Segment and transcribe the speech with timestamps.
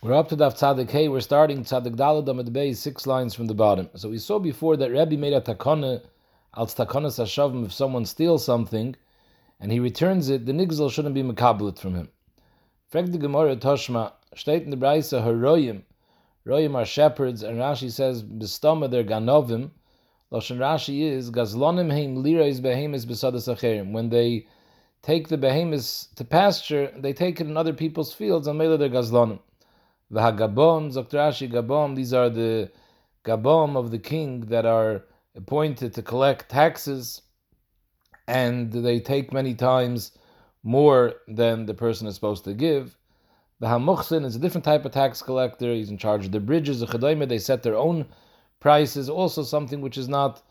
[0.00, 1.08] We're up to Daf Tzadik Hey.
[1.08, 3.90] We're starting Tzadik Dalad Amid Bey, six lines from the bottom.
[3.96, 6.02] So we saw before that Rebbe made a takana,
[6.54, 8.94] als takana sashavim, if someone steals something
[9.58, 12.10] and he returns it, the nigzel shouldn't be makabelit from him.
[12.88, 15.82] Frag the Gemara Toshma, steht in the Braise, Haroyim,
[16.46, 19.70] Royim are shepherds, and Rashi says, Bestama they're ganovim.
[20.30, 23.90] Lashon Rashi is, Gazlonim heim lirais behemis besadas acherim.
[23.90, 24.46] When they
[25.02, 28.88] take the behemis to pasture, they take it in other people's fields, and mele they're
[28.88, 29.40] gazlonim.
[30.12, 32.70] V'hagabom, Zoktrashi Gabom, these are the
[33.24, 35.04] Gabom of the king that are
[35.36, 37.22] appointed to collect taxes,
[38.26, 40.12] and they take many times
[40.62, 42.96] more than the person is supposed to give.
[43.60, 45.72] The Hamuchsin is a different type of tax collector.
[45.74, 46.80] He's in charge of the bridges.
[46.80, 48.06] The Chedayme, they set their own
[48.60, 50.42] prices, also something which is not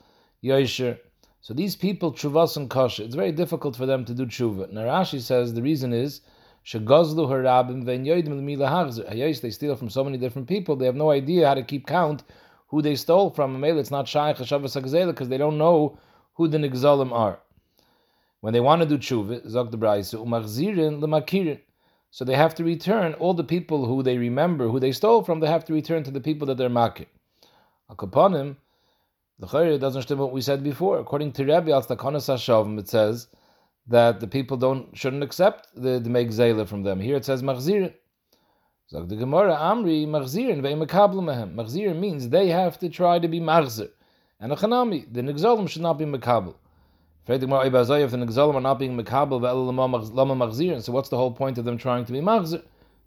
[0.43, 0.99] Yosher.
[1.41, 4.71] So these people, Chuvas and Kasha, it's very difficult for them to do Tshuva.
[4.73, 6.21] Narashi says the reason is
[6.67, 10.75] Shegazlu harabim ve'nyoidim They steal from so many different people.
[10.75, 12.23] They have no idea how to keep count
[12.67, 13.63] who they stole from.
[13.63, 15.97] It's not shaykh hashavas because they don't know
[16.33, 17.39] who the nigzalim are.
[18.41, 21.61] When they want to do tshuva, zog the brayse umachzirin lemakirin.
[22.11, 25.39] So they have to return all the people who they remember, who they stole from.
[25.39, 27.05] They have to return to the people that they're makir.
[27.89, 28.57] Akaponim,
[29.39, 30.99] the chayre doesn't understand what we said before.
[30.99, 33.27] According to Rabbi al Hashavim, it says
[33.87, 36.99] that the people don't shouldn't accept the, the make zayla from them.
[36.99, 37.93] Here it says machzirin.
[38.87, 41.55] So the Gemara Amri machzirin ve'imekablu mehem.
[41.55, 43.89] Machzirin means they have to try to be machzir.
[44.39, 46.55] And a chanami, the nigzalim should not be mekabel.
[47.27, 51.65] If the nigzalim are not being mekabel ve'elama machzirin, so what's the whole point of
[51.65, 52.63] them trying to be machzir?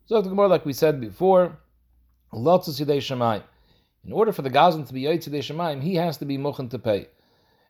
[0.07, 1.59] So the Gemara, like we said before,
[2.33, 3.43] lots of sidei shemayim.
[4.05, 6.69] In order for the gazan to be yoyt sidei shemayim, he has to be muchen
[6.71, 7.07] to pay.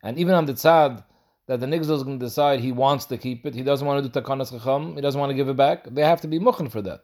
[0.02, 1.04] And even on the tzad,
[1.50, 4.00] that the nigzel is going to decide he wants to keep it, he doesn't want
[4.00, 6.38] to do takanas chacham, he doesn't want to give it back, they have to be
[6.38, 7.00] muchen for that.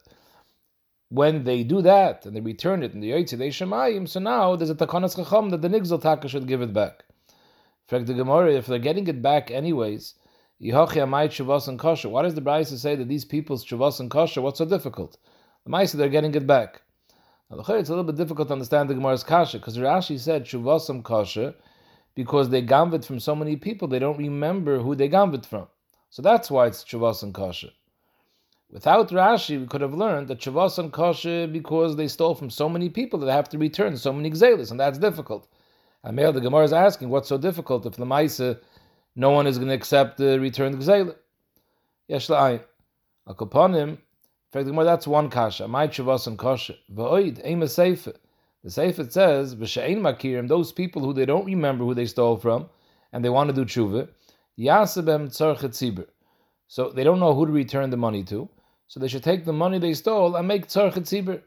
[1.09, 4.55] When they do that and they return it in the Yoitzi they Shemayim, so now
[4.55, 7.03] there's a takanas chacham that the nigzel taka should give it back.
[7.29, 10.15] In fact, the Gemara, if they're getting it back anyways,
[10.61, 12.07] Shavas and Kosher.
[12.07, 15.17] Why does the Brisa say that these people's Shavas and Kosher, what's so difficult?
[15.65, 16.83] The Maisa, they're getting it back.
[17.51, 20.89] Now, it's a little bit difficult to understand the Gemara's Kasha, because Rashi said Shavas
[20.89, 21.53] and Kosher,
[22.17, 25.67] because they gamvit from so many people, they don't remember who they gamvit from.
[26.09, 27.69] So that's why it's Shavas and Kasha.
[28.71, 32.67] Without Rashi, we could have learned that Shavas and Kasha because they stole from so
[32.67, 35.47] many people that they have to return so many Xelis, and that's difficult.
[36.03, 38.59] And the Gemara is asking, what's so difficult if the Maisa,
[39.15, 41.15] no one is going to accept the returned Xelis?
[42.07, 42.63] Yesh la'ayin.
[43.29, 43.97] Akoponim, in
[44.51, 45.67] fact, the Gemara, that's one Kasha.
[45.67, 46.73] My Shavas and Kasha.
[46.91, 48.13] V'oid, aim a Sefer.
[48.63, 52.69] The Sefer says, "V'she'ein makirim," those people who they don't remember who they stole from,
[53.13, 54.09] and they want to do tshuva,
[54.59, 56.07] yasebem tzarchet tzibur.
[56.67, 58.49] So they don't know who to return the money to.
[58.87, 61.41] So they should take the money they stole and make tzarchet tzibur.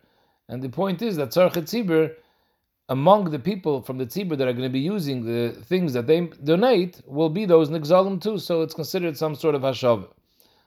[0.49, 2.15] And the point is that tzarchet tzibur,
[2.89, 6.07] among the people from the tzibur that are going to be using the things that
[6.07, 8.39] they donate, will be those nigzalim too.
[8.39, 10.09] So it's considered some sort of hashav.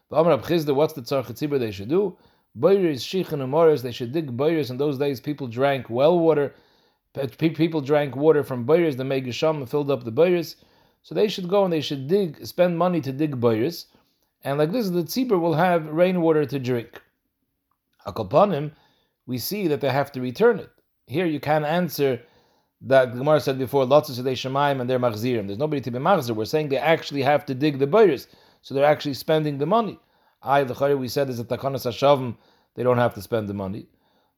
[0.10, 2.18] But Amr-Bhizda, what's the tzarchet tzibur they should do?
[2.56, 4.70] Boiris, Shich, and Umaris, they should dig boiris.
[4.70, 6.54] In those days, people drank well water.
[7.38, 10.56] People drank water from boiris, the Megasham, filled up the boiris.
[11.02, 13.86] So they should go and they should dig, spend money to dig boiris.
[14.44, 17.02] And like this, the tzibur will have rainwater to drink.
[18.06, 18.72] Akalpanim,
[19.26, 20.70] we see that they have to return it.
[21.08, 22.22] Here you can answer
[22.82, 25.48] that Gemara said before, lots of Sedei Shemaim and they're Machzirim.
[25.48, 26.36] There's nobody to be Machzir.
[26.36, 28.28] We're saying they actually have to dig the boiris.
[28.62, 30.00] So they're actually spending the money.
[30.44, 32.36] I the we said is a takanas hashavim,
[32.76, 33.88] they don't have to spend the money.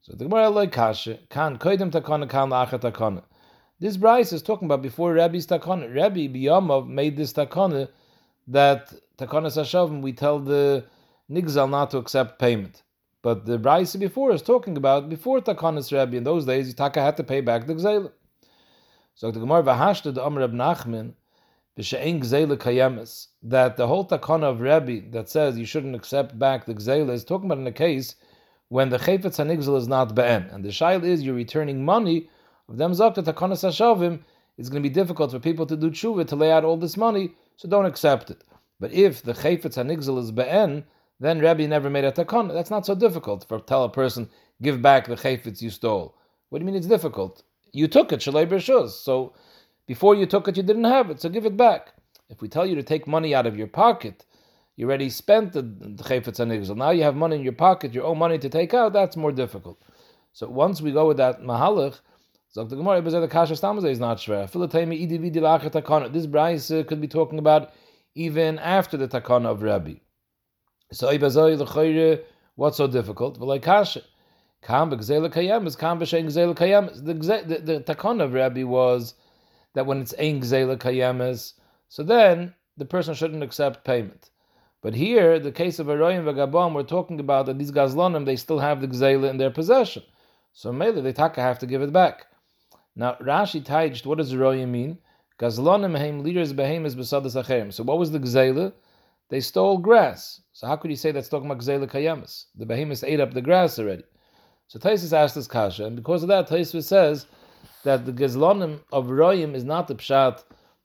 [0.02, 3.24] So the Gemara like kasha kan koidim takana kan la'achat takana.
[3.80, 5.94] This Bryce is talking about before Rabbi's takana.
[5.94, 7.90] Rabbi Biyamov made this takana
[8.48, 10.86] that takanas hashavim we tell the
[11.30, 12.84] nigzal not to accept payment.
[13.24, 17.18] But the Bryce before is talking about before takanas Rabbi in those days, Taka had
[17.18, 18.12] to pay back the gzela.
[19.16, 21.14] So the Gemara v'hashta the Amr Nachman
[21.78, 27.26] that the whole takana of Rebbe that says you shouldn't accept back the gzela is
[27.26, 28.16] talking about in a case
[28.70, 32.30] when the chayfetz hanigzel is not be'en, and the shail is you're returning money
[32.70, 34.22] of them zakta takana sashavim.
[34.58, 36.96] It's going to be difficult for people to do tshuva to lay out all this
[36.96, 38.44] money, so don't accept it.
[38.80, 40.86] But if the chayfetz hanigzel is be'en,
[41.20, 42.54] then Rebbe never made a takana.
[42.54, 44.30] That's not so difficult for tell a person
[44.62, 46.16] give back the chayfetz you stole.
[46.50, 47.44] What do you mean it's difficult?
[47.74, 49.34] You took it shalei b'shuz, so
[49.88, 51.94] before you took it, you didn't have it, so give it back.
[52.30, 54.26] If we tell you to take money out of your pocket,
[54.76, 56.76] you already spent the chayfetz anigzel.
[56.76, 58.94] Now you have money in your pocket, your own money to take out.
[58.94, 59.82] That's more difficult.
[60.34, 62.00] So once we go with that mahalach,
[62.56, 62.66] the.
[66.12, 67.72] This brayse uh, could be talking about
[68.16, 69.96] even after the takana of Rabbi.
[70.92, 71.10] So
[72.56, 73.40] what's so difficult?
[73.40, 73.48] The,
[77.48, 79.16] the, the takon of Rabbi was
[79.76, 81.54] that when it's ein gzela kayemis,
[81.88, 84.32] so then the person shouldn't accept payment.
[84.82, 88.60] But here, the case of Aroyim Vagabam, we're talking about that these Gazlanim, they still
[88.60, 90.04] have the Gzela in their possession.
[90.54, 92.28] So maybe they taka have to give it back.
[92.96, 95.00] Now, Rashi taiched, what does Aroyim mean?
[95.40, 97.74] Gazlanim heim leaders behemoths besadas acherim.
[97.74, 98.74] So what was the Gzela?
[99.30, 100.42] They stole grass.
[100.54, 102.46] So how could you say that's talking about Gzela Kayamas?
[102.56, 104.04] The behemoths ate up the grass already.
[104.68, 107.26] So Taisus asked this kasha, and because of that, Taisus says
[107.86, 110.44] that the Gazlanim of Royim is not the pshat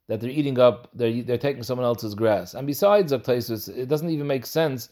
[0.08, 2.54] that they're eating up, they're, they're taking someone else's grass.
[2.54, 4.88] And besides, it doesn't even make sense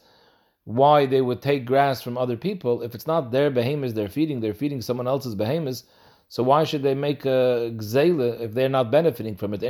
[0.63, 2.83] why they would take grass from other people.
[2.83, 5.83] If it's not their behemoths they're feeding, they're feeding someone else's behemoths.
[6.29, 9.61] So why should they make a gzela if they're not benefiting from it?
[9.61, 9.67] So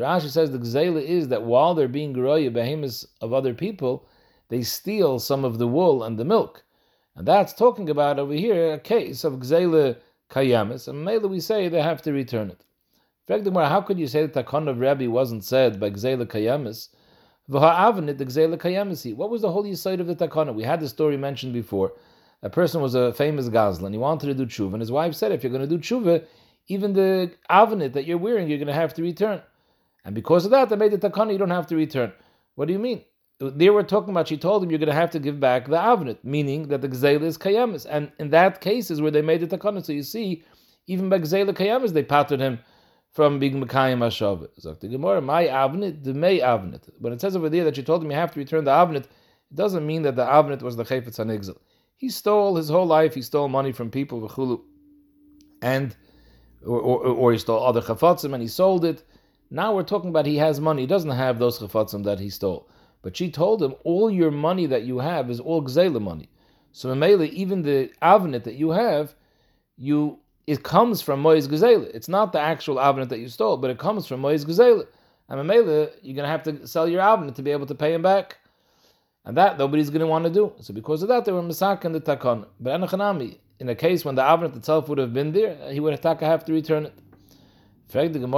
[0.00, 4.06] Rashi says the gzela is that while they're being geroya behemoths of other people,
[4.48, 6.62] they steal some of the wool and the milk.
[7.16, 9.96] And that's talking about over here a case of gzela
[10.30, 10.88] kayamis.
[10.88, 12.64] And mainly we say they have to return it.
[13.28, 16.88] How could you say that Takon of Rabbi wasn't said by Gzela Kayamis?
[17.46, 20.54] What was the holy side of the Takana?
[20.54, 21.92] We had the story mentioned before.
[22.42, 23.92] A person was a famous Gazlan.
[23.92, 26.24] He wanted to do tshuva, and his wife said, if you're going to do tshuva,
[26.68, 29.42] even the avenit that you're wearing, you're going to have to return.
[30.04, 32.12] And because of that, they made the takana, you don't have to return.
[32.54, 33.02] What do you mean?
[33.40, 35.76] They were talking about, she told him, you're going to have to give back the
[35.76, 37.86] avenit, meaning that the gzela is kayamis.
[37.88, 39.84] And in that case is where they made the takana.
[39.84, 40.42] So you see,
[40.88, 42.58] even by gzela kayamis, they patterned him
[43.12, 44.48] from being Mekayim Hashav.
[44.60, 46.88] Zok the my Avnit, the May Avnit.
[46.98, 49.04] When it says over there that you told him you have to return the Avnit,
[49.04, 51.58] it doesn't mean that the Avnit was the Chayfetz Hanigzel.
[51.96, 54.60] He stole his whole life, he stole money from people, v'chulu,
[55.62, 55.96] and,
[56.64, 59.02] or, or, or, he stole other chafatzim and he sold it.
[59.50, 62.68] Now we're talking about he has money, he doesn't have those chafatzim that he stole.
[63.02, 66.28] But she told him, all your money that you have is all gzela money.
[66.72, 69.14] So Mele, even the avnit that you have,
[69.76, 70.18] you
[70.48, 71.90] it comes from Mois Gezela.
[71.92, 74.86] It's not the actual Avnet that you stole, but it comes from Mois Gezela.
[75.28, 78.00] And Mamela, you're to have to sell your Avnet to be able to pay him
[78.00, 78.38] back.
[79.26, 80.54] And that nobody's to want to do.
[80.60, 82.46] So because of that, they were Masak and the Takon.
[82.58, 85.92] But Anachanami, in a case when the Avnet itself would have been there, he would
[85.92, 86.94] have taka have to return it.
[87.90, 88.36] You're telling me when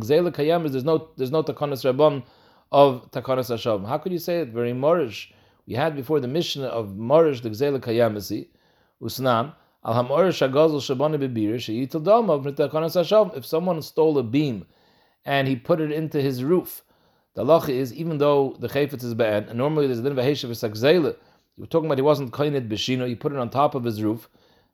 [0.00, 2.24] Gzela Kayamas, there's no there's no Takonis Rabban
[2.72, 3.84] of Takonis Hashem.
[3.84, 4.48] How could you say it?
[4.48, 5.28] Very Morish.
[5.68, 8.48] We had before the mission of Morish, the Gzela Kayamasi.
[9.00, 9.54] Usnan,
[9.84, 13.36] al hamor shagazel shabane bebir sheyitel damav nitakonas hashav.
[13.36, 14.66] If someone stole a beam
[15.24, 16.82] and he put it into his roof,
[17.34, 20.18] the lacha is even though the chayfetz is bad, and normally there's a din of
[20.18, 21.14] v'sakzela.
[21.56, 23.06] You were talking about he wasn't kained b'shino.
[23.06, 24.28] He put it on top of his roof,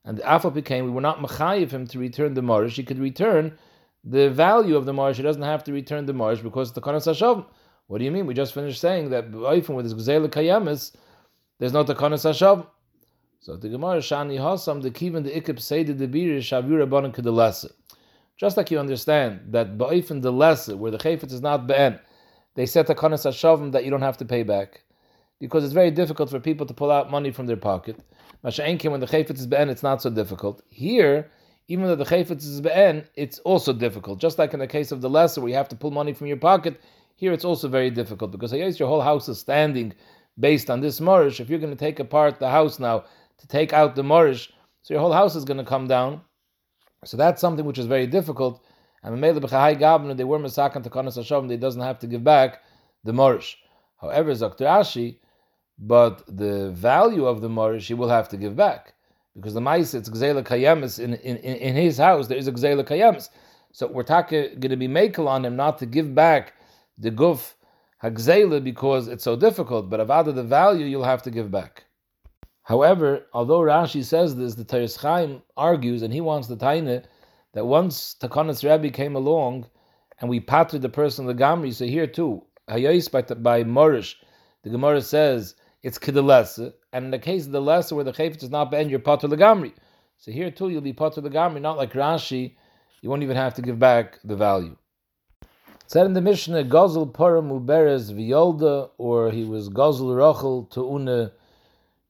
[0.04, 2.76] and the afal became we were not machayiv him to return the marish.
[2.76, 3.58] He could return
[4.04, 5.16] the value of the marish.
[5.16, 7.46] He doesn't have to return the marish because the konas hashav.
[7.88, 8.26] What do you mean?
[8.26, 10.94] We just finished saying that even with his gzela kayamis,
[11.58, 12.66] there's no takanas hashav.
[13.40, 17.70] So the Gemara Shani Hasam the Kivan the Ikip Seder the Bir Shavira Banan Kedalasa.
[18.36, 21.98] Just like you understand that Ba'ifin the lesser, where the Chayfetz is not Be'en,
[22.54, 24.82] they set the Kanas that you don't have to pay back.
[25.40, 27.98] Because it's very difficult for people to pull out money from their pocket.
[28.44, 30.62] Masha'enkim, when the Chayfetz is Be'en, it's not so difficult.
[30.68, 31.30] Here,
[31.66, 34.20] even though the Chayfetz is Be'en, it's also difficult.
[34.20, 36.28] Just like in the case of the lesser, where you have to pull money from
[36.28, 36.80] your pocket,
[37.16, 38.30] here it's also very difficult.
[38.30, 39.92] Because your whole house is standing
[40.38, 41.40] based on this morish.
[41.40, 43.04] If you're going to take apart the house now
[43.38, 44.50] to take out the morish,
[44.82, 46.20] so your whole house is going to come down.
[47.04, 48.64] So that's something which is very difficult.
[49.02, 52.22] And the high governor they were masakan to kanas hashavim, they doesn't have to give
[52.22, 52.62] back
[53.04, 53.56] the morish.
[54.00, 54.64] However, Dr.
[54.64, 55.18] Ashi,
[55.78, 58.94] but the value of the morish he will have to give back.
[59.34, 62.84] Because the mice, it's gzela kayamis, in, in, in his house there is a gzela
[62.84, 63.28] kayamis.
[63.72, 66.54] So we're going to be makel on him not to give back
[66.96, 67.54] the guf
[68.02, 71.84] hagzela because it's so difficult, but avada the value you'll have to give back.
[72.62, 77.04] However, although Rashi says this, the Teres Chaim argues, and he wants the Taina,
[77.54, 79.66] that once Takanas Rabbi came along
[80.20, 84.16] and we patted the person of the Gamri, so here too, by, by Morish,
[84.64, 88.42] the Gemara says it's Kidalesa, and in the case of the lesser where the Chayfetz
[88.42, 89.72] is not Ben, you're pater the Gamri.
[90.18, 92.54] So here too, you'll be pater the Gamri, not like Rashi,
[93.00, 94.76] you won't even have to give back the value.
[95.42, 100.80] It said in the Mishnah, Gozel Purim Uberes Violda, or he was Gozel Rochel to
[100.80, 101.32] Una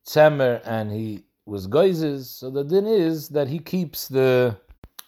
[0.08, 4.56] tzemer and he was goizes, so the din is that he keeps the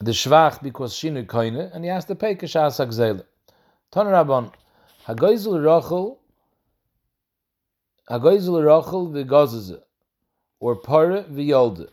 [0.00, 3.24] the shvach because shinu koine, and he has to pay kashas hagzele.
[3.90, 4.52] Ton rabon,
[5.06, 6.16] hagoizel rochel,
[8.10, 9.80] hagoizel rochel v'gozeze,
[10.58, 11.88] or pare v'yolde.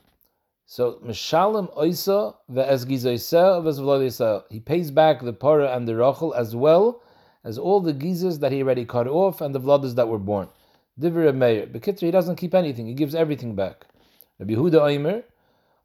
[0.65, 4.43] So mishalim oisa ve'ezgizoisa ve'zvlodisa.
[4.49, 7.01] He pays back the pare and the rochel as well
[7.43, 10.49] as all the gizes that he already cut off and the vlodas that were born.
[10.99, 11.67] Divrei Meir.
[11.67, 12.87] Bekitzer, he doesn't keep anything.
[12.87, 13.85] He gives everything back.
[14.39, 15.23] Rabbi Yehuda Oimer,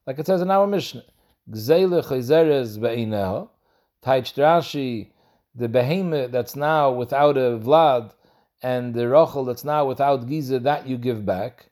[0.07, 1.05] like it says in our Mishnah,
[1.51, 3.49] Gzeile chayzeres be'ineha,
[4.05, 5.11] Taich Rashi,
[5.55, 8.12] the behemoth that's now without a Vlad,
[8.62, 11.71] and the Rachel that's now without Giza, that you give back.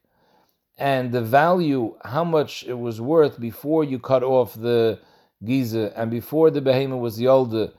[0.76, 4.98] And the value, how much it was worth before you cut off the
[5.44, 7.72] Giza and before the behemoth was Yolda,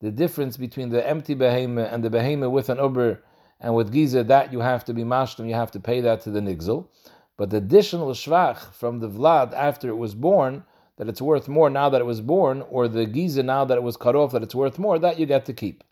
[0.00, 3.22] the difference between the empty behemoth and the behemoth with an Uber
[3.60, 6.30] and with Giza, that you have to be mashlim, you have to pay that to
[6.30, 6.88] the Nigzel.
[7.36, 10.64] But the additional shvach from the Vlad after it was born,
[10.96, 13.82] that it's worth more now that it was born, or the Giza now that it
[13.82, 15.84] was cut off, that it's worth more, that you get to keep.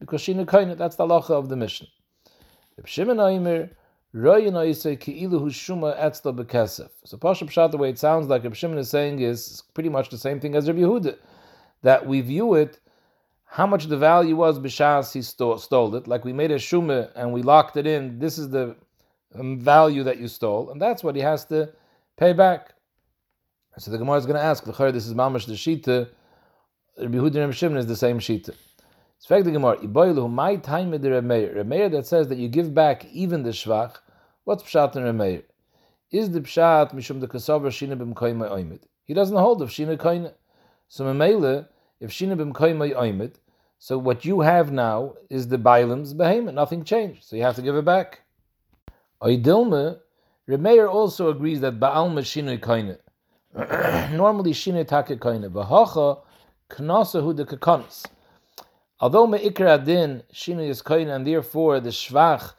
[0.00, 1.86] Because Kaina, that's the halacha of the mission.
[2.86, 3.44] So Pasha
[7.44, 10.40] Pshat, the way it sounds like Reb Shimon is saying is pretty much the same
[10.40, 11.16] thing as Reb Yehuda,
[11.82, 12.78] that we view it
[13.50, 16.06] how much the value was b'shas he stole, stole, it.
[16.06, 18.20] Like we made a shumah and we locked it in.
[18.20, 18.76] This is the
[19.34, 21.72] um, value that you stole, and that's what he has to
[22.16, 22.74] pay back.
[23.76, 26.08] So the Gemara is going to ask, this is mamash the shita.
[26.98, 28.54] Rabbi Yehuda and Shimon is the same shita.
[29.26, 31.54] Fact the Gemara, Iboilu, my time with the Remeir.
[31.54, 33.96] Remeir that says that you give back even the shvach.
[34.44, 35.44] What's pshat in Remeir?
[36.10, 38.80] Is the pshat mishum the kasavar shina b'mkoyma oimid?
[39.04, 40.32] He doesn't hold of shina koina.
[40.88, 41.68] So Memele,
[42.00, 43.34] if Shina b'mkoymay oimid,
[43.78, 47.62] so what you have now is the Bailam's behemoth, nothing changed, so you have to
[47.62, 48.22] give it back.
[49.22, 50.00] Oidilme,
[50.48, 52.98] Remeir also agrees that Baalma Shinoi Koine.
[54.16, 55.48] Normally Shinoi Take Koine.
[55.48, 56.22] V'hacha
[56.70, 58.04] Knasahu de Kakonis.
[59.02, 62.52] Although Me'ikra Adin Shinoi is Koine, and therefore the Shvach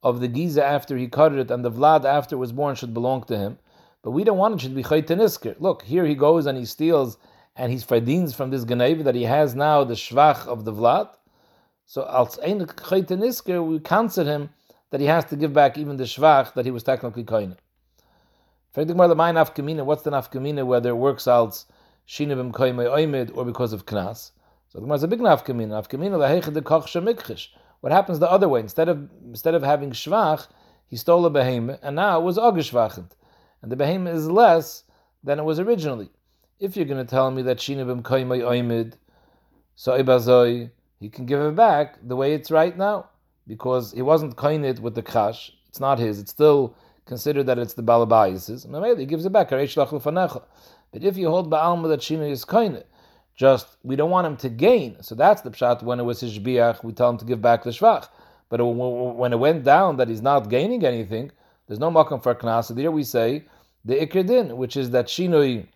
[0.00, 3.24] of the Giza after he cut it and the Vlad after was born should belong
[3.24, 3.58] to him,
[4.02, 5.56] but we don't want it should be Chaytanisker.
[5.58, 7.18] Look, here he goes and he steals
[7.56, 11.08] and he's fardins from this Ganeva that he has now the Shvach of the Vlad.
[11.84, 14.50] So als ein Chaytanisker, we counsel him
[14.90, 17.56] that he has to give back even the Shvach that he was technically koine.
[18.72, 21.64] What's the nafkamina whether it works out
[22.06, 24.30] shinabim koime oimid or because of knas?
[24.68, 27.48] So the Gemara is laheichad koch shemikchish.
[27.80, 28.60] What happens the other way?
[28.60, 30.46] Instead of instead of having shvach,
[30.86, 33.12] he stole a behemoth, and now it was agishvachint,
[33.62, 34.84] and the behemoth is less
[35.24, 36.10] than it was originally.
[36.60, 38.94] If you're going to tell me that shinabim koime oimid,
[39.74, 40.70] so ibazoi,
[41.00, 43.08] he can give it back the way it's right now
[43.46, 45.52] because he wasn't koinit with the kash.
[45.68, 46.18] It's not his.
[46.18, 46.74] It's still
[47.06, 48.64] considered that it's the balabayis's.
[48.98, 49.48] He gives it back.
[49.50, 52.84] But if you hold ba'alma that shina is koinit,
[53.38, 55.00] just we don't want him to gain.
[55.00, 55.82] So that's the pshat.
[55.84, 58.08] When it was his biach, we tell him to give back the shvach.
[58.50, 61.30] But when it went down that he's not gaining anything,
[61.66, 62.76] there's no makam for knas.
[62.76, 63.44] Here we say
[63.84, 65.68] the ikredin, which is that shinui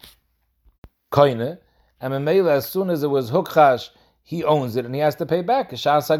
[1.12, 1.59] koine,
[2.00, 3.90] and as soon as it was hukchash,
[4.25, 5.73] he owns it and he has to pay back.
[5.76, 6.11] So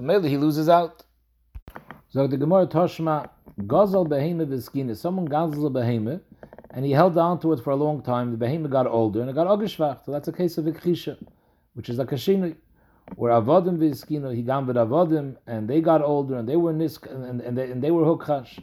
[0.00, 1.02] maybe he loses out.
[2.08, 3.28] So the Gemara Toshma
[3.60, 4.96] Gazel behema v'skina.
[4.96, 6.20] Someone gazel a
[6.74, 8.36] and he held on to it for a long time.
[8.36, 10.04] The behema got older and it got ogishvach.
[10.04, 11.16] So that's a case of ikhisha,
[11.74, 12.56] which is a kashinu.
[13.16, 17.40] Where avodim v'skina, he gam avodim, and they got older and they were nisk and,
[17.40, 18.60] and, they, and they were hukchash.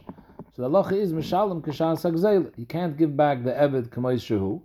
[0.54, 2.52] So the lacha is mishalim kashas agzel.
[2.54, 4.60] He can't give back the eved kamois shehu.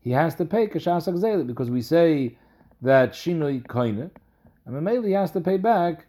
[0.00, 2.38] He has to pay kashas agzel because we say
[2.82, 4.10] that shinui koine
[4.64, 6.06] and Mameli has to pay back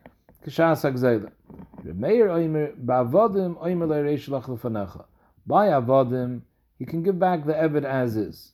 [4.28, 5.06] Lach Lefanecha.
[5.46, 6.42] By Avodim,
[6.78, 8.54] he can give back the Eved as is.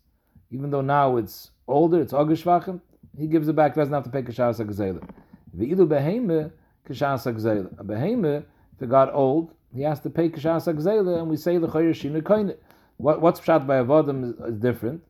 [0.51, 2.79] Even though now it's older, it's Ogishvachim,
[3.17, 5.07] he gives it back, doesn't have to pay Kishas Agzela.
[5.55, 6.51] Ve'ilu Beheme,
[6.87, 7.79] Kishas Agzela.
[7.79, 8.43] A Beheme,
[8.75, 12.55] if it got old, he has to pay Kishas Agzela, and we say L'chayr Shinu.
[12.97, 15.03] What, what's shot by Avodim is, is different,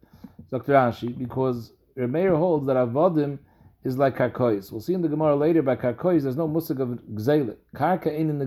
[0.50, 0.74] Dr.
[0.74, 3.40] Rashi, because Remeir holds that Avodim
[3.84, 4.72] is like karkois.
[4.72, 7.58] We'll see in the Gemara later by karkois, there's no musik of gzelit.
[7.76, 8.46] Karka ain't in the.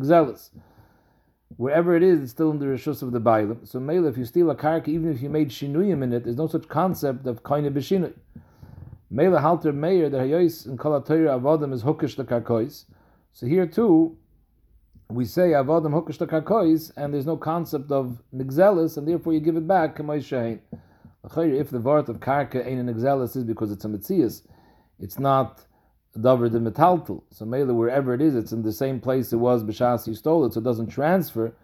[1.57, 3.67] Wherever it is, it's still in the rishus of the bailim.
[3.67, 6.37] So mele, if you steal a karka, even if you made shinuyim in it, there's
[6.37, 8.13] no such concept of koine b'shinui.
[9.11, 12.85] Mele halter meir, the hayois in kol avodim is hukish the karkois.
[13.33, 14.19] So here too,
[15.09, 19.41] we say avodim hukish the karkois, and there's no concept of nigzelis, and therefore you
[19.41, 20.61] give it back, kamoy shein.
[21.25, 24.43] If the word of karka ain't an nigzelis is because it's a mitzias,
[25.01, 25.66] it's not
[26.17, 27.23] davar the metaltal.
[27.31, 30.45] So mele wherever it is, it's in the same place it was b'shas you stole
[30.45, 31.55] it, so it doesn't transfer.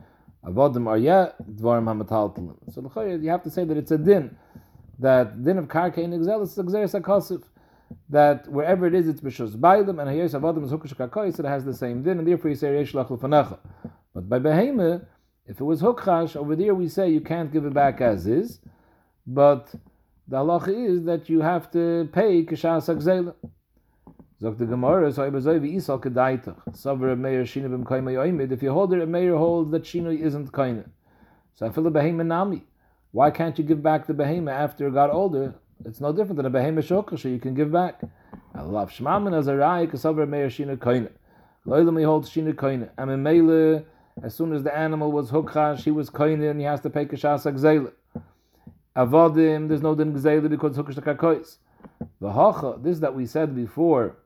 [0.45, 2.57] Avodim are yet dvarim hametaltal.
[2.73, 4.37] So you have to say that it's a din
[4.99, 7.43] that din of karka in exel is exeris akosif.
[8.09, 11.39] That wherever it is, it's b'shus bailim and hayos avodim is hukush kakois.
[11.39, 13.59] It has the same din, and therefore you say yesh lach
[14.15, 15.05] But by behema,
[15.47, 18.61] if it was hukchash over there, we say you can't give it back as is,
[19.27, 19.75] but
[20.29, 23.35] the halacha is that you have to pay kishas akzela.
[24.43, 26.57] Sagt the Gemara, so Ibazoi vi Isal kedaitach.
[26.73, 28.51] Savar Meir Shina b'm kaima yoimid.
[28.51, 30.85] If you hold it, a Meir holds that Shina isn't kaina.
[31.55, 32.65] So I feel the behema nami.
[33.13, 35.55] Why can't you give back the behema after it got older?
[35.85, 38.01] It's no different than a behema shokasha you can give back.
[38.53, 41.13] Allah shmamin as a rai kasavar Meir Shina kaina.
[41.65, 42.91] Loilam he holds Shina kaina.
[42.99, 43.85] And in Meile,
[44.25, 47.07] as soon as the animal was hukchash, he was kaina and he has to pay
[47.07, 47.93] kashas agzela.
[48.97, 51.59] Avodim, there's no din gzela because hukash the kakois.
[52.21, 54.17] The hacha, this that we said before,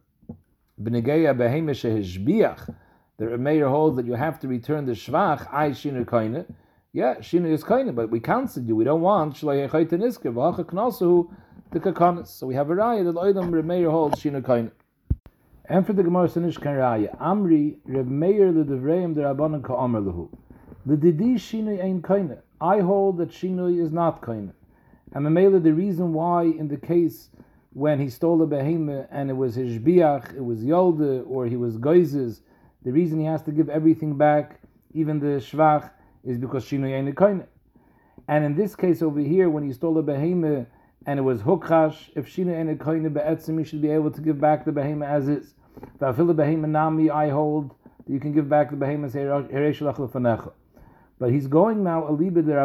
[0.80, 2.74] B'negeya behema shehishbiach,
[3.16, 6.44] the Remeir holds that you have to return the shvach, I shinu koine.
[6.92, 8.76] Yeah, shinu is koine, but we counseled you.
[8.76, 11.34] We don't want shloyeh chayte nisker, v'hacha knasu
[11.70, 12.26] the kakanis.
[12.26, 14.70] So we have a raya that oidam Remeir holds shinu koine.
[15.64, 20.28] And for the Gemara Sinish kan raya, Amri Remeir l'devreim derabanan ka'amr lehu.
[20.84, 22.38] L'didi shinu ein koine.
[22.60, 24.52] I hold that shinu is not koine.
[25.14, 27.30] And Mamela, the reason why in the case
[27.76, 31.56] when he stole a behemoth and it was his biach, it was yolde, or he
[31.56, 32.40] was geizes,
[32.82, 34.60] the reason he has to give everything back,
[34.94, 35.90] even the shvach,
[36.24, 37.44] is because yain koine.
[38.28, 40.66] And in this case over here, when he stole a behemoth
[41.04, 44.64] and it was hukash, if yain koine be'etzim, you should be able to give back
[44.64, 45.52] the behemoth as is.
[45.98, 47.74] The behemoth nami, I hold,
[48.06, 49.12] that you can give back the behemoth.
[51.18, 52.58] But he's going now aliba de.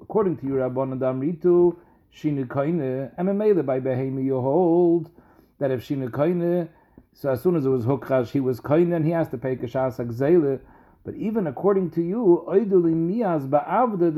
[0.00, 1.76] According to you, rabon and amritu,
[2.14, 5.10] shinu koine, and memele by behemi you hold
[5.58, 6.68] that if shinu koine,
[7.14, 9.56] so as soon as it was hukrash, he was koine and he has to pay
[9.56, 10.60] kashas agzele.
[11.04, 14.14] But even according to you, oiduli mias ba'avda.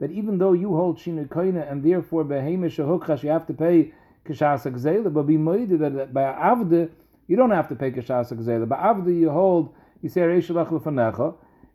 [0.00, 3.92] That even though you hold shinu koine and therefore behemi shehukrash, you have to pay
[4.26, 6.88] kashas agzele, but be moide that by avda
[7.26, 8.66] you don't have to pay kashas agzele.
[8.66, 10.22] By avda you hold you say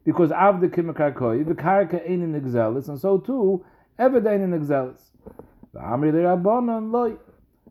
[0.04, 3.64] because avda kimakarkoi, the karka ain't in exelis, and so too,
[4.00, 5.12] evidain in exelis.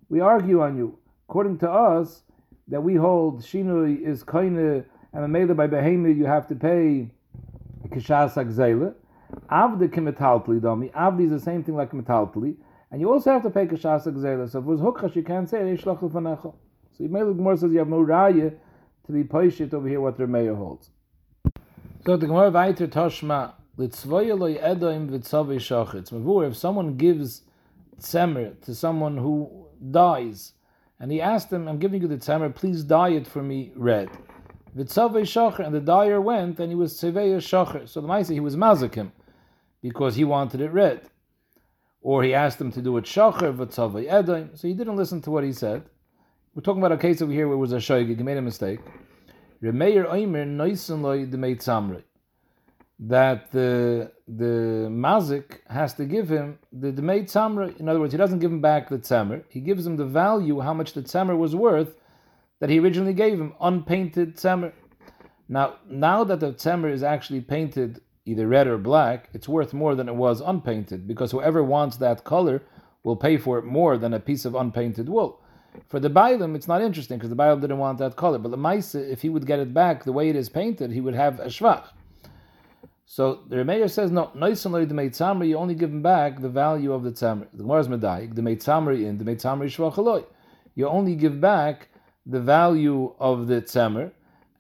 [0.09, 0.99] We argue on you.
[1.29, 2.23] According to us,
[2.69, 7.11] that we hold shinui is koine and made by behemi you have to pay
[7.89, 8.95] kishas agzela.
[9.51, 10.89] Avda kimetalpli domi.
[10.91, 12.57] Avdi is the same thing like metalpli,
[12.91, 14.49] and you also have to pay kishas agzela.
[14.51, 16.55] So if it was hukash, you can't say lefanecha.
[16.97, 18.55] So Yimei Gemara says you have no raya
[19.07, 20.92] to be poishit over here what the mayor holds.
[22.05, 26.11] So the Gemara weiter Toshma litzvoyeloi edoim v'tzavei shachitz.
[26.11, 27.43] Mavur, if someone gives
[28.01, 30.55] tzemer to someone who dies,
[30.99, 34.11] and he asked him, "I'm giving you the tzemer, please dye it for me red."
[34.77, 37.89] V'tzavei shacher, and the dyer went, and he was tzevei shacher.
[37.89, 39.13] So the Maisa, he was mazakim
[39.81, 41.03] because he wanted it red,
[42.01, 44.59] or he asked him to do it shacher v'tzavei edoim.
[44.59, 45.85] So he didn't listen to what he said.
[46.57, 48.43] We're talking about a case over here where it was a shoygig, he made a
[48.43, 48.81] mistake.
[49.63, 52.03] Remeir Oimer the Samri.
[52.99, 57.79] That the the mazik has to give him the Demeit Samri.
[57.79, 59.45] In other words, he doesn't give him back the tzamer.
[59.49, 61.97] He gives him the value, how much the tzamer was worth
[62.61, 64.73] that he originally gave him, unpainted tzamer.
[65.49, 69.97] Now, now that the tzamer is actually painted either red or black, it's worth more
[69.97, 72.63] than it was unpainted because whoever wants that color
[73.03, 75.42] will pay for it more than a piece of unpainted wool.
[75.89, 78.39] For the Bailam, it's not interesting because the Bailam didn't want that color.
[78.39, 81.01] But the Maisa, if he would get it back the way it is painted, he
[81.01, 81.85] would have a shvach.
[83.07, 86.95] So the Remeir says, no, noisan the meitzamri, you only give him back the value
[86.95, 87.47] of the tzamri.
[87.53, 90.25] The Gemara is medayik, the meitzamri in, the meitzamri shvachaloi.
[90.75, 91.89] You only give back
[92.25, 94.13] the value of the tzamri,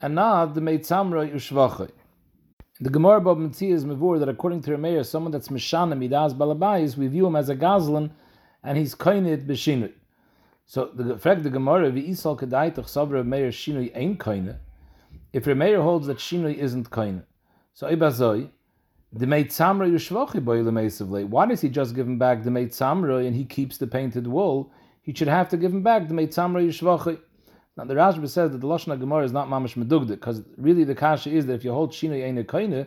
[0.03, 1.91] and not the meitzamri ushvachay.
[2.81, 7.07] The Gemara Bab is mevur that according to Remeir, someone that's mishana midas balabais, we
[7.07, 8.11] view him as a gazlan,
[8.63, 9.93] and he's koinit b'shinui.
[10.67, 14.59] So the fact the Gemara v'isal kedaitach sabra meir shinui ain't kaina.
[15.33, 17.25] If Remeir holds that shinui isn't kaina,
[17.75, 18.51] so ibazoi
[19.13, 21.29] the meit samra yushvachi boy lemeisavle.
[21.29, 24.27] Why does he just give him back the meit samra and he keeps the painted
[24.27, 24.73] wool?
[25.03, 27.19] He should have to give him back the meit samra yushvachi.
[27.77, 30.95] Now the Rashba says that the Lashon Gemara is not mamash medugda because really the
[30.95, 32.87] kasha is that if you hold shinui ain't a kaina,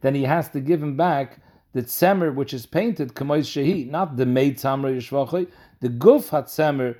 [0.00, 1.40] then he has to give him back
[1.74, 5.46] the tzemer which is painted kamois shehi, not the meit samra yushvachi.
[5.80, 6.96] The guf hat tzemer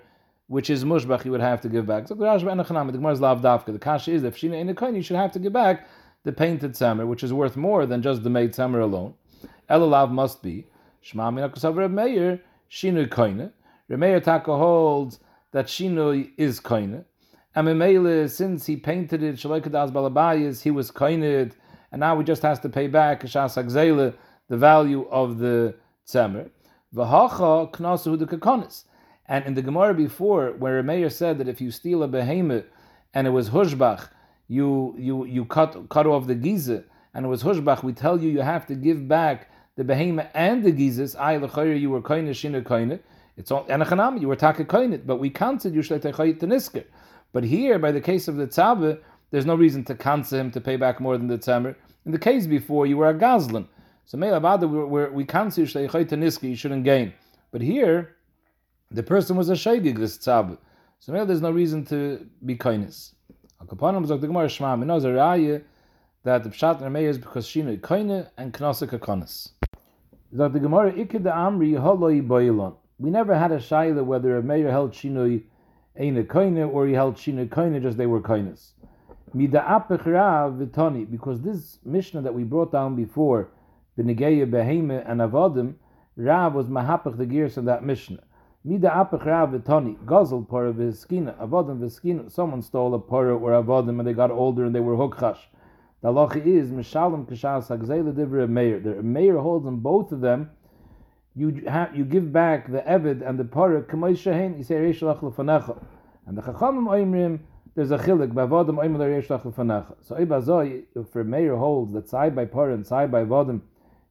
[0.49, 2.09] which is mushbach, he would have to give back.
[2.09, 3.73] So the Gemara is lav dafka.
[3.73, 5.87] The kasha is that if shina in coin, you should have to give back
[6.25, 9.15] the painted samer, which is worth more than just the made samer alone.
[9.71, 10.67] Elalav must be
[11.01, 13.53] Shema Minakosav Reb Meir Shinui Koine.
[13.89, 15.21] Reb Meir Taka holds
[15.53, 17.05] that Shinui is Koine.
[17.55, 21.53] And Memele, since he painted it, Shaloikadas Balabayas, he was Koined,
[21.91, 24.13] and now he just has to pay back the
[24.51, 25.75] value of the
[26.07, 26.51] Tzemer.
[26.95, 28.85] V'hacha Knasu the Kakonis.
[29.29, 32.65] And in the Gemara before, where Meir said that if you steal a behemoth
[33.15, 34.09] and it was hushbach,
[34.49, 38.31] you you you cut cut off the giza, and it was hushbach, we tell you
[38.31, 41.19] you have to give back the behemoth and the gizas.
[41.19, 43.01] I lechayr you were koine shina koine.
[43.37, 44.21] It's all anachanami.
[44.21, 46.85] You were takakoinit, but we counted you shleitechayit tenisker.
[47.33, 48.99] But here, by the case of the tzabe,
[49.31, 51.75] there's no reason to cancel him to pay back more than the tzamer.
[52.07, 53.67] In the case before, you were a gazlan.
[54.07, 56.45] So me'abada, we we cancel you shleitechayit tenisker.
[56.45, 57.13] You shouldn't gain.
[57.51, 58.16] But here,
[58.91, 60.59] the person was a shaygig this tzabe.
[61.01, 63.15] So maybe there's no reason to be kindness.
[63.63, 65.63] Akapanim zog the Gemara Shema Minaz a
[66.25, 69.51] that the Pshat is because and Knosik Akonis.
[70.33, 72.75] The Gemara Ikid the Amri Holoi Boilon.
[72.99, 75.43] We never had a shayla whether a mayor held Shinoi
[75.99, 78.73] Eine Koine or he held Shina Koine just they were Koines.
[79.35, 83.49] Mida Vitoni, because this Mishnah that we brought down before,
[83.99, 85.75] Benegeya Beheme and Avodim,
[86.17, 88.23] Rav was Mahapach the gears of that Mishnah.
[88.67, 93.53] Mida apach rav v'tani, guzzle par of skina, avodim v'skina, someone stole a par or
[93.53, 95.39] avodim and they got older and they were hukchash.
[96.03, 98.81] The halacha is, mishalim kashas hagzela divra mayor.
[98.81, 100.51] The mayor holds on both of them,
[101.37, 104.99] you have, you give back the evid and the para, kamay shahen, you say reish
[104.99, 105.81] lefanecha.
[106.27, 107.39] And the chachamim oimrim,
[107.77, 109.95] there's a chilik, ba'avodim oimrim reish lefanecha.
[110.03, 113.61] So if a mayor holds that side by para and side by avodim,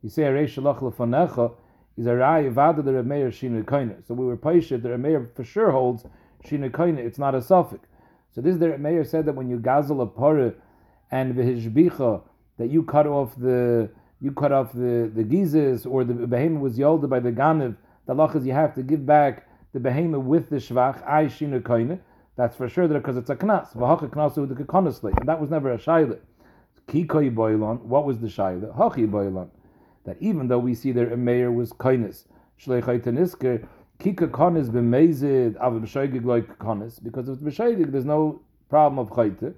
[0.01, 1.51] you say reish lefanecha,
[1.97, 3.31] is a vada the Remeir
[3.63, 4.05] Koine.
[4.07, 6.05] So we were paishet, the Remeir for sure holds
[6.43, 7.87] Koine, it's not a suffix.
[8.33, 10.53] So this the Remeir said that when you gazel a pore
[11.11, 12.21] and v'hishbicha,
[12.57, 13.89] that you cut off the
[14.21, 17.75] you cut off the the gizes or the behemoth was yolda by the ganiv,
[18.07, 21.61] the lach is you have to give back the behemoth with the shvach, I Shinu
[21.61, 21.99] Koine.
[22.37, 23.73] That's for sure that because it's a knas.
[23.73, 25.17] V'hacha knas with the kekonisle.
[25.17, 26.19] And that was never a shaila.
[26.87, 28.75] Kikoi boilon, what was the shaila?
[28.77, 29.49] Hachi boilon
[30.05, 32.25] that even though we see there a mayor was kindness,
[32.59, 33.67] shleichai tenisker,
[33.99, 39.53] kika konis b'mezid av b'shoigig like konis, because of b'shoigig there's no problem of chayte.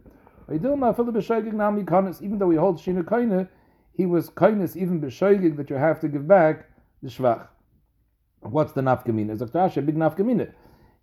[0.49, 3.47] Idilma fil b'shoigig nami konis, even though we hold shina koine,
[3.93, 6.69] he was kindness even b'shoigig that you have to give back
[7.01, 7.47] the shvach.
[8.41, 9.31] What's the nafkamina?
[9.31, 10.51] It's a big nafkamina.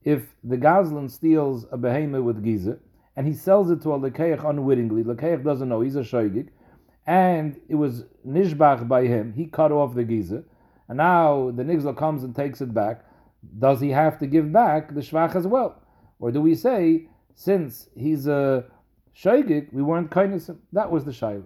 [0.05, 2.79] If the Gazlan steals a behemoth with giza,
[3.17, 6.51] and he sells it to a lekeich unwittingly, lekeich doesn't know, he's a shoigig,
[7.07, 9.33] and it was nishbach by him.
[9.33, 10.45] He cut off the giza,
[10.89, 13.05] and now the nigzla comes and takes it back.
[13.59, 15.83] Does he have to give back the shvach as well,
[16.19, 18.65] or do we say since he's a
[19.17, 20.49] shaygik, we weren't kindness?
[20.49, 20.61] Him?
[20.73, 21.45] That was the shayla.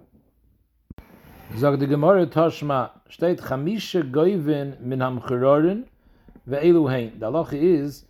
[1.57, 5.85] Zog the Gemara Toshma steht chamisha goyvin min hamchirorin
[6.47, 7.19] ve'elu hein.
[7.19, 8.05] The halacha is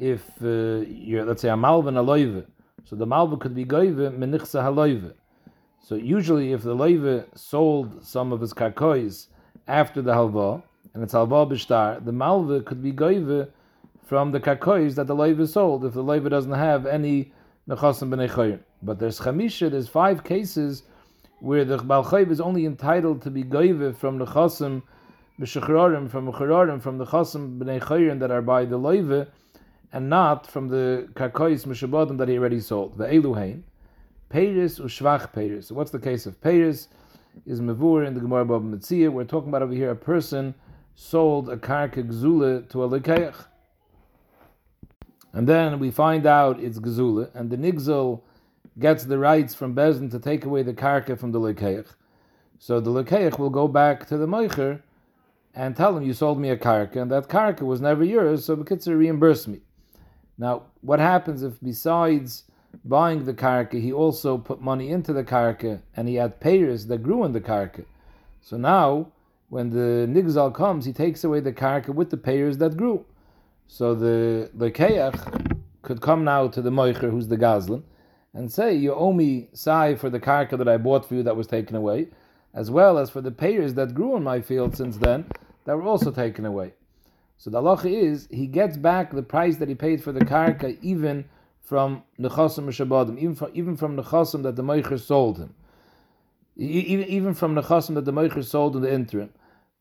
[0.00, 2.46] if uh, you're let's say a malvin aloive,
[2.84, 5.12] so the malva could be goyve min nichsa haloive.
[5.84, 9.26] So usually, if the leiva sold some of his karkois
[9.66, 10.62] after the halva,
[10.94, 13.48] and it's halva b'shtar, the malva could be goive
[14.04, 17.32] from the karkois that the leiva sold if the leiva doesn't have any
[17.68, 20.84] nechasim b'nei But there's chamisha, there's five cases
[21.40, 24.82] where the balchayv is only entitled to be goive from the nechasim
[25.40, 29.26] b'shechrorim, from chrorim, from the chasim b'nei that are by the leiva,
[29.92, 32.96] and not from the karkois mishabodim that he already sold.
[32.96, 33.64] The eluhain.
[34.32, 35.64] Peiris or Shvach Peiris.
[35.64, 36.88] So what's the case of Peiris?
[37.46, 39.10] Is Mavur in the Gemara Bab Metzia.
[39.10, 40.54] We're talking about over here a person
[40.94, 43.34] sold a karka gzula to a lekeich.
[45.32, 48.20] And then we find out it's gzula, and the nigzul
[48.78, 51.86] gets the rights from Bezin to take away the karka from the lekeich.
[52.58, 54.82] So the lekeich will go back to the meicher
[55.54, 58.56] and tell him, you sold me a karka, and that karka was never yours, so
[58.56, 59.60] Bekitzer reimburse me.
[60.38, 62.44] Now, what happens if besides
[62.84, 67.02] buying the karka, he also put money into the karka, and he had payers that
[67.02, 67.84] grew in the karka.
[68.40, 69.12] So now,
[69.48, 73.04] when the nigzal comes, he takes away the karka with the payers that grew.
[73.66, 77.82] So the lekeach could come now to the moicher, who's the gazlan,
[78.34, 81.36] and say, "You owe me sai for the karka that I bought for you that
[81.36, 82.08] was taken away,
[82.54, 85.26] as well as for the payers that grew in my field since then
[85.64, 86.74] that were also taken away."
[87.36, 90.78] So the halacha is he gets back the price that he paid for the karka,
[90.80, 91.24] even
[91.62, 95.54] from nechasim shabadim, even from even from nechasim that the meicher sold him,
[96.56, 99.30] even even from nechasim that the meicher sold in the interim.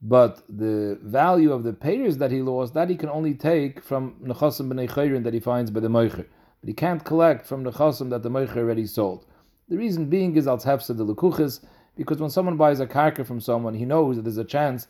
[0.04, 4.15] But the value of the payers that he lost, that he can only take from
[4.24, 6.26] nechasim b'nei Chayrin that he finds by the meicher.
[6.60, 9.26] But he can't collect from nechasim that the meicher already sold.
[9.70, 11.63] The reason being is al tefsa the lekuchis,
[11.96, 14.88] because when someone buys a karka from someone, he knows that there's a chance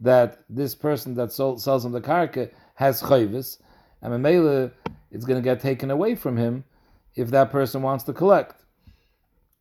[0.00, 3.58] that this person that sold, sells him the karka has chayvis,
[4.02, 4.72] and Mamela
[5.10, 6.64] it's going to get taken away from him
[7.14, 8.62] if that person wants to collect.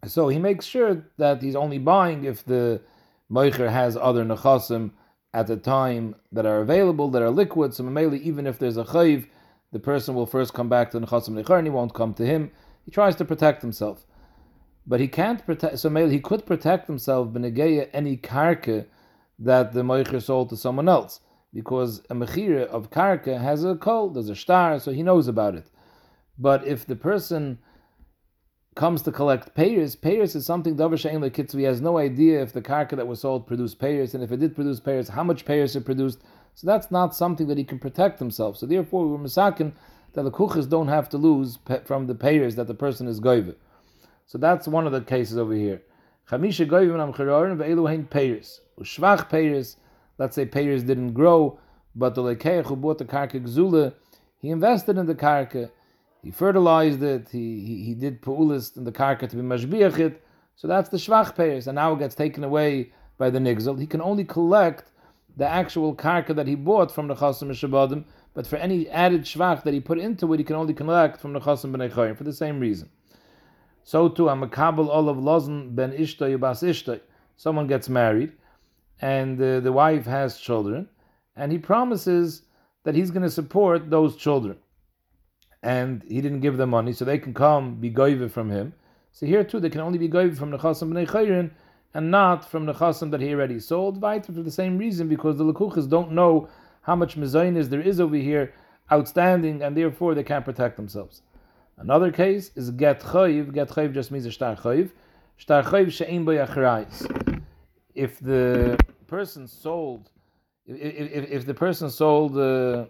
[0.06, 2.82] So he makes sure that he's only buying if the
[3.30, 4.92] moicher has other nechasim
[5.34, 7.74] at the time that are available, that are liquid.
[7.74, 9.28] So Mameli, even if there's a chayiv,
[9.72, 12.52] the person will first come back to nechasim nechar and he won't come to him.
[12.86, 14.06] He tries to protect himself.
[14.88, 18.88] But he can't protect, so Mameli, he could protect himself, benegeya, any karka
[19.38, 21.20] that the moicher sold to someone else.
[21.54, 25.56] Because a mechira of karka has a kol, there's a star, so he knows about
[25.56, 25.68] it.
[26.38, 27.60] But if the person
[28.76, 31.58] comes to collect payers, payers is something davar she'en lekitzu.
[31.58, 34.40] He has no idea if the karka that was sold produced payers, and if it
[34.40, 36.20] did produce payers, how much payers it produced.
[36.54, 38.58] So that's not something that he can protect himself.
[38.58, 39.74] So therefore, we are misakin
[40.14, 43.56] that the kuchas don't have to lose from the payers that the person is goive.
[44.26, 45.82] So that's one of the cases over here.
[46.30, 48.62] Chamisha goivim am payers.
[48.80, 49.78] Ushvach payers,
[50.22, 51.60] let's say payers didn't grow,
[51.96, 53.94] but the lekeach who bought the karka gzula,
[54.38, 55.72] he invested in the karka,
[56.24, 60.16] he fertilized it, he, he, he did pu'ulis in the karka to be mashbiach
[60.56, 63.80] so that's the shvach payers, and now it gets taken away by the nigzel.
[63.80, 64.92] He can only collect
[65.36, 68.04] the actual karka that he bought from the chasim shabadim,
[68.36, 71.34] but for any added shvach that he put into it, he can only collect from
[71.34, 72.92] the chasim b'nei for the same reason.
[73.84, 77.02] So too, a makabel olav lozen ben ishtay bas ishtay.
[77.38, 78.34] Someone gets married,
[79.02, 80.88] and uh, the wife has children,
[81.36, 82.44] and he promises
[82.84, 84.58] that he's going to support those children.
[85.64, 88.74] And he didn't give them money, so they can come be goive from him.
[89.12, 91.52] So here too, they can only be goive from the chasam b'nei chayrin,
[91.94, 94.02] and not from the chasam that he already sold.
[94.02, 96.48] Weiter for the same reason, because the lekuchas don't know
[96.84, 98.54] how much mezainis there is over here
[98.92, 101.22] outstanding, and therefore they can't protect themselves.
[101.78, 103.54] Another case is get chayiv.
[103.54, 104.92] Get chayiv just means a shtar chayiv.
[105.38, 106.32] Shtar chayiv she'im bo
[107.94, 108.78] If the
[109.12, 110.10] person sold,
[110.66, 112.86] if, if, if the person sold, uh,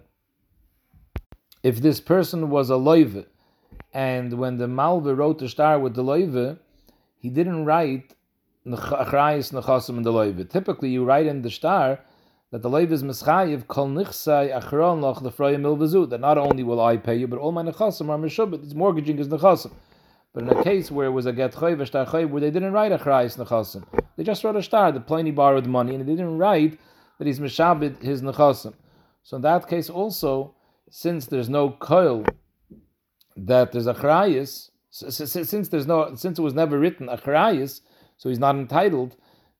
[1.64, 3.26] if this person was a loive,
[3.92, 6.60] and when the malve wrote the star with the loive,
[7.18, 8.14] he didn't write
[8.68, 10.48] achrayis nechasim in the loive.
[10.48, 12.00] Typically, you write in the star
[12.52, 16.08] that the leiv is mischayiv kol nichsai achron loch lefroyim milvazu.
[16.08, 18.64] That not only will I pay you, but all my nechasim are mishubit.
[18.64, 19.72] It's mortgaging is nechasim.
[20.34, 22.52] But in a case where it was a get chayv, a shtar chayv, where they
[22.52, 23.84] didn't write achrayis nechasim,
[24.16, 24.92] they just wrote a star.
[24.92, 26.80] The pliny borrowed money, and they didn't write
[27.18, 28.74] that he's mishabit his nechasim.
[29.24, 30.56] So in that case also,
[30.90, 32.28] since there's no koil
[33.36, 37.82] that there's achrayis, since there's no, since it was never written achrayis,
[38.18, 39.16] so he's not entitled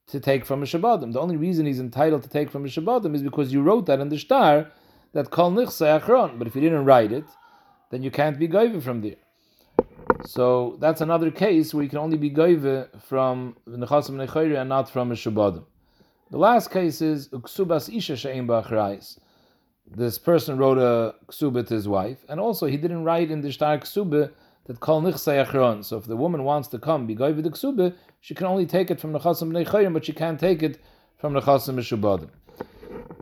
[0.08, 1.12] to take from a Shabbatim.
[1.12, 4.00] The only reason he's entitled to take from a Shabbatim is because you wrote that
[4.00, 4.70] in the star
[5.12, 6.38] that Kol Nichse Achron.
[6.38, 7.24] But if you didn't write it,
[7.90, 9.21] then you can't be Goive from there.
[10.24, 14.88] So that's another case where you can only be Goive from Nechasim Nechayri and not
[14.88, 15.64] from a Shabbatim.
[16.30, 19.18] The last case is Uksubas Isha She'im Ba'achrayis.
[19.94, 23.52] This person wrote a ksuba to his wife, and also he didn't write in the
[23.52, 24.30] star ksuba
[24.64, 25.84] that kol nichsei achron.
[25.84, 29.00] So if the woman wants to come be goy ksuba, she can only take it
[29.00, 30.80] from the chasim b'nei but she can't take it
[31.18, 32.30] from the chasim mishubadim.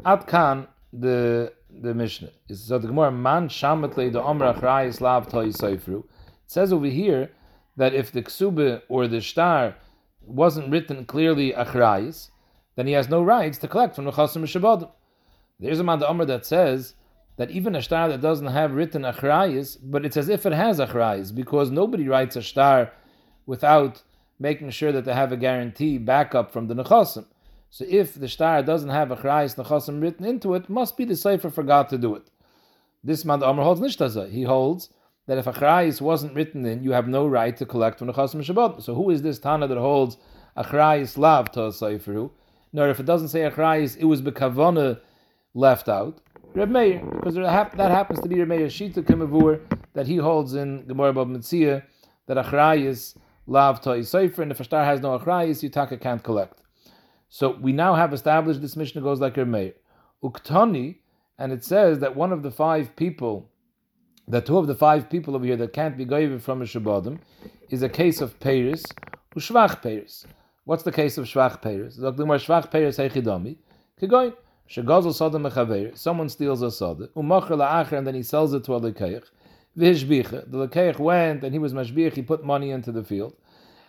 [0.04, 5.00] At kan the the Mishnah is so the Gemara man shamet le the amra achrayis
[5.00, 6.04] lav toy seifru.
[6.50, 7.30] Says over here
[7.76, 9.76] that if the ksuba or the star
[10.20, 12.30] wasn't written clearly achrayis,
[12.74, 14.90] then he has no rights to collect from the chasim mishubadim.
[15.60, 16.96] There's a man the amra that says
[17.36, 20.80] that even a star that doesn't have written achrayis, but it's as if it has
[20.80, 22.90] achrayis, because nobody writes a star
[23.46, 24.02] without
[24.40, 27.26] making sure that they have a guarantee backup from the nechasim.
[27.70, 31.48] So if the star doesn't have achrayis nechasim written into it, must be the cipher
[31.48, 32.28] forgot to do it.
[33.04, 34.28] This man the Amr holds nishtaza.
[34.28, 34.90] He holds
[35.26, 38.82] that if achrayis wasn't written in, you have no right to collect from nechasim shabbat.
[38.82, 40.16] So who is this Tana that holds
[40.56, 42.30] achrayis lav to cipher?
[42.72, 45.00] Nor if it doesn't say achrayis, it was bekavona
[45.54, 46.20] left out.
[46.52, 49.60] Reb Meir, because that happens to be Reb Meir Shita Kemavur
[49.92, 51.84] that he holds in Gemara Bab Mitzia
[52.26, 56.60] that Achrayis lav to'i sefer, and if a star has no Achrayis, Yutaka can't collect.
[57.28, 59.74] So we now have established this Mishnah goes like Reb Meir.
[60.24, 60.96] Uktani,
[61.38, 63.48] and it says that one of the five people,
[64.30, 67.18] that two of the five people over here that can't be given from a Shabbatim,
[67.68, 68.82] is a case of Paris,
[69.36, 70.26] Ushvach Paris.
[70.64, 71.98] What's the case of Shvach Paris?
[71.98, 73.56] Shvach Paris Heichidami.
[74.00, 74.34] Kegoin.
[74.68, 78.74] Shegazel sada mechaver, someone steals a sada, umacher la'acher, and then he sells it to
[78.74, 79.24] a lekeich.
[79.76, 83.34] V'hishbicha, the lekeich went and he was mashbich, he put money into the field.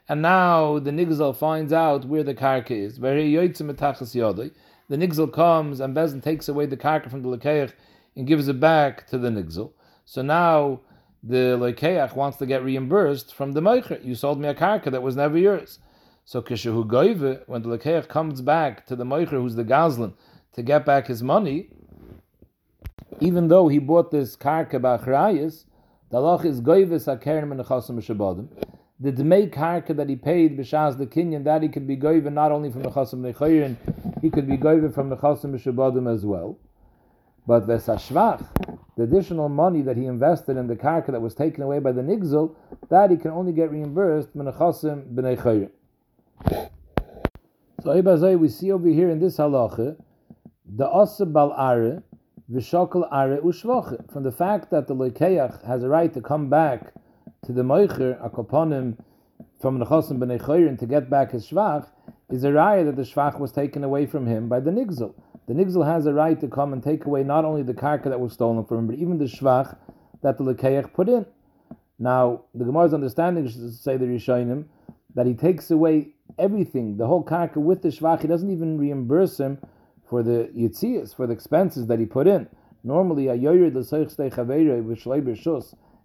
[0.10, 2.98] And now the nigzel finds out where the karka is.
[2.98, 4.52] The
[4.98, 7.74] nigzel comes and Bezin takes away the karka from the lekeich
[8.16, 9.76] and gives it back to the nigzel.
[10.12, 10.82] So now
[11.24, 14.04] the lekeich wants to get reimbursed from the meicher.
[14.04, 15.80] You sold me a karka that was never yours.
[16.26, 20.12] So kishahu goive, when the lekeich comes back to the meicher, who's the gazlan,
[20.52, 21.70] to get back his money,
[23.22, 25.64] even though he bought this karka b'achrayis,
[26.10, 28.50] the halach is goyvis akerim and nechasim b'shabadim.
[29.00, 32.52] The dmei karka that he paid b'shaz the kinyan, that he could be goyva not
[32.52, 33.78] only from the nechasim nechayin,
[34.22, 36.60] he could be goyva from the nechasim b'shabadim as well.
[37.48, 38.71] But the sashvach,
[39.02, 42.02] the additional money that he invested in the karka that was taken away by the
[42.02, 42.56] nigzul,
[42.90, 45.70] that he can only get reimbursed nechasim b'nei
[47.82, 49.98] So we see over here in this halacha
[50.68, 52.04] the asa bal are
[52.52, 54.12] v'shokal are ushvoche.
[54.12, 56.94] From the fact that the lekeach has a right to come back
[57.46, 58.98] to the moicher akoponim
[59.60, 61.88] from the chosim b'nei to get back his shvach
[62.30, 65.16] is a raya that the shvach was taken away from him by the nigzel.
[65.52, 68.22] The nigzel has a right to come and take away not only the karka that
[68.22, 69.76] was stolen from him, but even the shvach
[70.22, 71.26] that the lekeach put in.
[72.00, 74.68] Now, the Gemara's understanding is say the Rishonim
[75.14, 78.22] that he takes away everything, the whole karka with the shvach.
[78.22, 79.58] He doesn't even reimburse him
[80.10, 82.48] for the yitzias, for the expenses that he put in.
[82.86, 83.68] Normally, a yoyer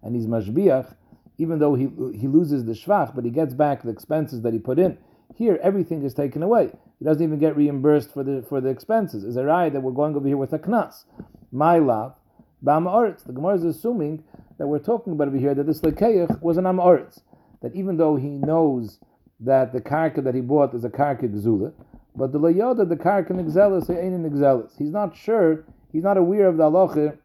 [0.02, 0.96] and he's mashbiach,
[1.38, 1.84] even though he
[2.18, 4.98] he loses the shvach, but he gets back the expenses that he put in.
[5.36, 6.72] Here, everything is taken away.
[6.98, 9.24] He doesn't even get reimbursed for the for the expenses.
[9.24, 11.04] Is a right that we're going over here with a knas.
[11.52, 12.14] My love,
[12.62, 14.24] bam The Gemara is assuming
[14.58, 18.16] that we're talking about over here that this lekeich was an am That even though
[18.16, 18.98] he knows
[19.40, 21.72] that the karka that he bought is a karka gzula,
[22.14, 24.72] but the layoda, the karka nigzelis, ain't nigzelis.
[24.78, 27.18] He's not sure, he's not aware of the halacha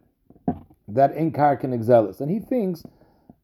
[0.90, 2.20] that ain't karka nigzelis.
[2.20, 2.84] And he thinks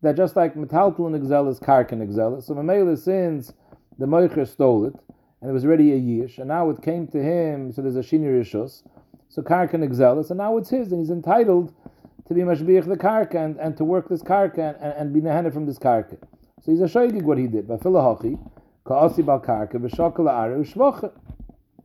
[0.02, 3.54] that just like metaltal nigzelis, karka nigzelis, so Mamela since
[3.98, 4.96] the moicher stole it,
[5.42, 8.02] and it was already a yish, and now it came to him, so there's a
[8.02, 8.84] shini rishus,
[9.30, 11.74] so karka nigzelis, and now it's his, and he's entitled
[12.28, 15.54] to be mashbiach the karka and, and to work this karka and, and be nehaneh
[15.54, 16.18] from this karka.
[16.62, 17.68] So he's a shoygig what he did.
[17.68, 18.38] Bafilahachi,
[18.86, 21.12] ka'asi bal karka, v'shakala u'shvacha.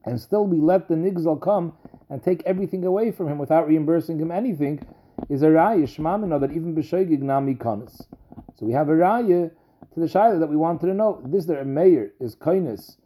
[0.05, 1.75] And still we let the nigzal come
[2.11, 4.85] and take everything away from him without reimbursing him anything,
[5.29, 8.07] is a raya shmamina that even b'shoygig nami kanas.
[8.59, 9.51] So we have a raya
[9.95, 11.23] to the shayla that we wanted to know.
[11.25, 12.97] This there a mayor is kindness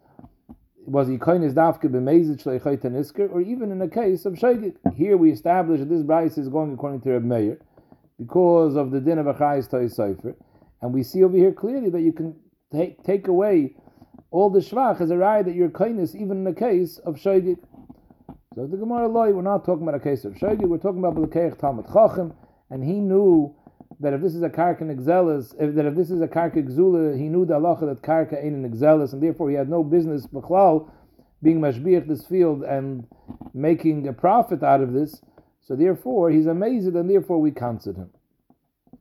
[0.87, 4.77] was he koines dafke b'mezid shleichayt nisker, or even in a case of shegit.
[4.95, 7.59] Here we establish that this brayse is going according to Reb Meir
[8.19, 10.37] because of the din of achayis toy sefer,
[10.81, 12.37] and we see over here clearly that you can
[12.73, 13.75] take take away
[14.31, 17.59] all the shvach as a raya that you're kindness even in a case of shegit.
[18.55, 21.17] So the Gemara loy, we're not talking about a case of shegit, we're talking about
[21.17, 22.33] the keich talmud
[22.71, 23.56] and he knew
[24.01, 27.17] that if this is a karka exelis, if that if this is a karka exula,
[27.17, 30.27] he knew the halacha that karka ain't an exelis, and therefore he had no business
[30.27, 30.91] b'chlal
[31.43, 33.07] being mashbiach this field and
[33.55, 35.23] making a profit out of this.
[35.61, 38.11] So therefore he's amazed, and therefore we counted him.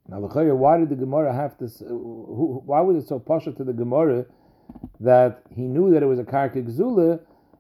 [0.08, 1.66] Now, why did the Gemara have to?
[1.66, 4.26] Why was it so pasha to the Gemara
[5.00, 7.20] that he knew that it was a karka exula,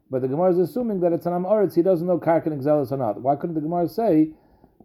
[0.10, 1.76] but the Gemara is assuming that it's an amoritz.
[1.76, 3.20] He doesn't know karka exelis or not.
[3.22, 4.32] Why couldn't the Gemara say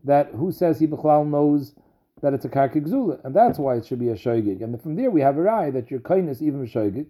[0.04, 1.74] that who says he b'chlal knows?
[2.22, 4.62] That it's a karka gzula, and that's why it should be a shoygig.
[4.62, 7.06] And from there we have a rai that your kindness even shoygig.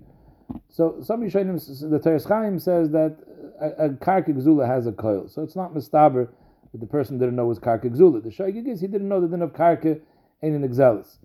[0.68, 3.16] So some Yishayim, the Teres Chaim says that
[3.61, 6.29] a, a has a coil, so it's not mistaber
[6.73, 8.23] that the person didn't know was karka gzula.
[8.23, 10.01] The shoygig is he didn't know the din of karka
[10.42, 11.18] ain't an exelis.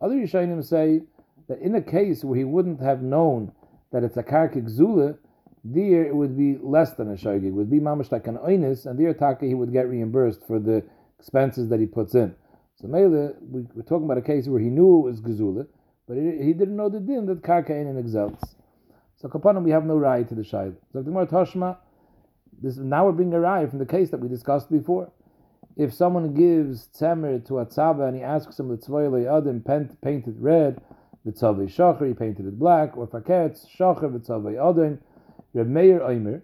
[0.00, 1.02] Other Yishayim say
[1.48, 3.52] that in a case where he wouldn't have known
[3.92, 5.16] that it's a karka gzula,
[5.64, 7.48] there it would be less than a shoygig.
[7.48, 10.58] It would be mamash like an oinis, and there taka he would get reimbursed for
[10.58, 10.84] the
[11.18, 12.34] expenses that he puts in.
[12.80, 15.66] So Mele, we, are talking about a case where he knew it was Gezula,
[16.06, 18.54] but he, he didn't know the din that Karka in exalts.
[19.16, 20.74] So Kapanim, we have no right to the Shail.
[20.92, 21.78] So Gemara Toshma,
[22.60, 25.10] this, now we're bringing a right from the case that we discussed before.
[25.76, 29.62] If someone gives tzemer to a tzava and he asks him the tzvoyle adam
[30.02, 30.80] painted red,
[31.24, 35.00] the tzavay shacher, he painted it black, or faketz shacher, the tzavay adam,
[35.54, 36.42] Reb Meir Oimer,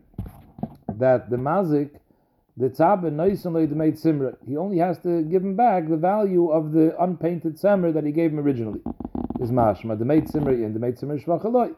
[0.98, 1.90] that the mazik
[2.56, 4.36] the tzab and noisan the made simra.
[4.46, 8.12] He only has to give him back the value of the unpainted simra that he
[8.12, 8.80] gave him originally.
[9.40, 11.74] Is mashma the made simra and the made simra shvachaloi.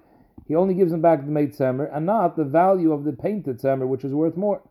[0.46, 3.60] He only gives him back the made simra and not the value of the painted
[3.60, 4.62] simra, which is worth more.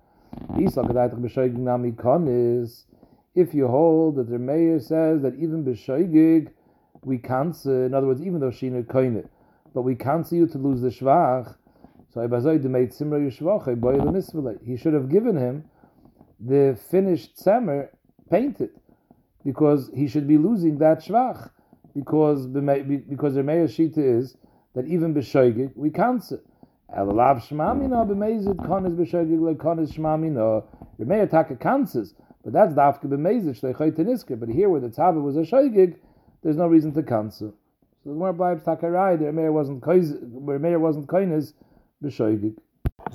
[0.55, 0.75] If
[3.55, 6.49] you hold that the mayor says that even b'shoigig
[7.05, 9.27] we can't, in other words, even though she koine,
[9.73, 11.55] but we can't see you to lose the shvach.
[12.13, 12.21] So
[14.65, 15.63] he should have given him
[16.39, 17.89] the finished semer
[18.29, 18.71] painted,
[19.45, 21.49] because he should be losing that shvach,
[21.93, 24.35] because because the Meir Shita is
[24.73, 26.39] that even b'shoigig we cancel.
[26.97, 29.93] Elalav shmamina b'mezid konis b'shoigig le konis.
[30.97, 34.39] The taka cancels, but that's dafke b'mezid shleichayt tenisker.
[34.39, 35.97] But here where the tzava was a shoigig,
[36.41, 37.53] there's no reason to cancel.
[38.03, 41.53] So the more blibes takarai, the Meir wasn't where Meir wasn't konis
[42.03, 42.55] b'shoigig.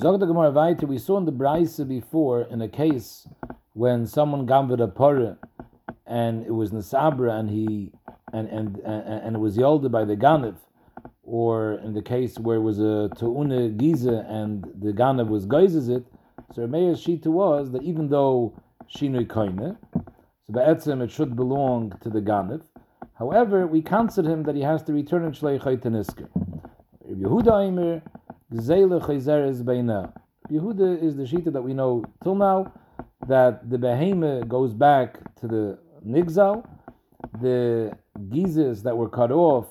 [0.00, 3.26] Zog Gemara we saw in the Braise before in a case
[3.72, 5.36] when someone gambled a pora
[6.06, 7.90] and it was Nisabra and he
[8.32, 10.54] and and and, and it was yielded by the Ganav,
[11.24, 15.88] or in the case where it was a Tu'una Giza and the Ganav was Geizes
[15.88, 16.04] it,
[16.54, 18.54] so Rameya's Shita was that even though
[18.94, 19.76] Shinui Koine,
[20.46, 22.62] so Be'etzim it should belong to the Ganav.
[23.18, 26.28] However, we counsel him that he has to return in Shlei Chaytanisker.
[27.10, 28.02] Yehuda Eimer,
[28.52, 30.10] Gzeile Chayzeres Beina.
[30.50, 32.72] Yehuda is the shita that we know till now,
[33.26, 36.66] that the behema goes back to the nigzal,
[37.42, 37.92] the
[38.30, 39.66] gizes that were cut off,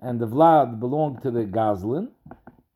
[0.00, 2.08] and the vlad belong to the gazlin,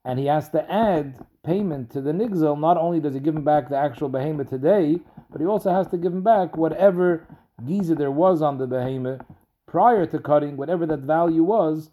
[0.04, 2.56] and he has to add payment to the nigzal.
[2.56, 5.00] Not only does he give him back the actual behema today,
[5.32, 7.26] but he also has to give him back whatever
[7.66, 9.20] giza there was on the behema
[9.66, 11.90] prior to cutting, whatever that value was,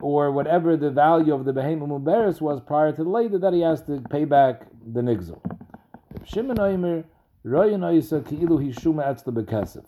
[0.00, 3.60] or whatever the value of the behema muberis was prior to the later, that he
[3.60, 5.02] has to pay back the
[9.32, 9.84] Bekesef.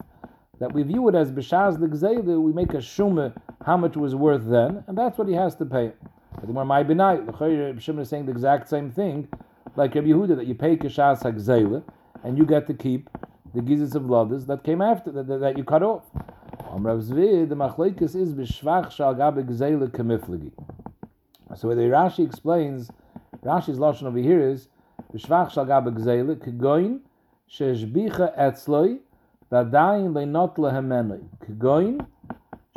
[0.58, 1.78] That we view it as B'Shaz
[2.24, 3.32] the we make a Shuma
[3.64, 5.92] how much was worth then, and that's what he has to pay.
[6.34, 9.28] But the more my benai, the Shimon is saying the exact same thing,
[9.76, 11.82] like Rabbi Yehuda, that you pay Kishas Hagzela,
[12.24, 13.10] and you get to keep
[13.54, 16.04] the gizis of blooders that came after that, that you cut off.
[16.74, 20.52] Am Rav Zvid, the machlekes is b'shvach shal gabe gzeile kemiflegi.
[21.54, 22.90] So the Rashi explains,
[23.44, 24.68] Rashi's lashon over here is
[25.12, 27.00] b'shvach shal gabe gzeile kegoin
[27.50, 29.00] sheshbicha etzloi
[29.52, 32.06] v'adayin leinot lehemenoi kegoin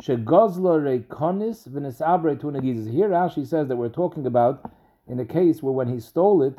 [0.02, 2.92] shegozlo reikonis v'nisabre tunagizes.
[2.92, 4.70] Here Rashi says that we're talking about
[5.08, 6.58] in a case where when he stole it,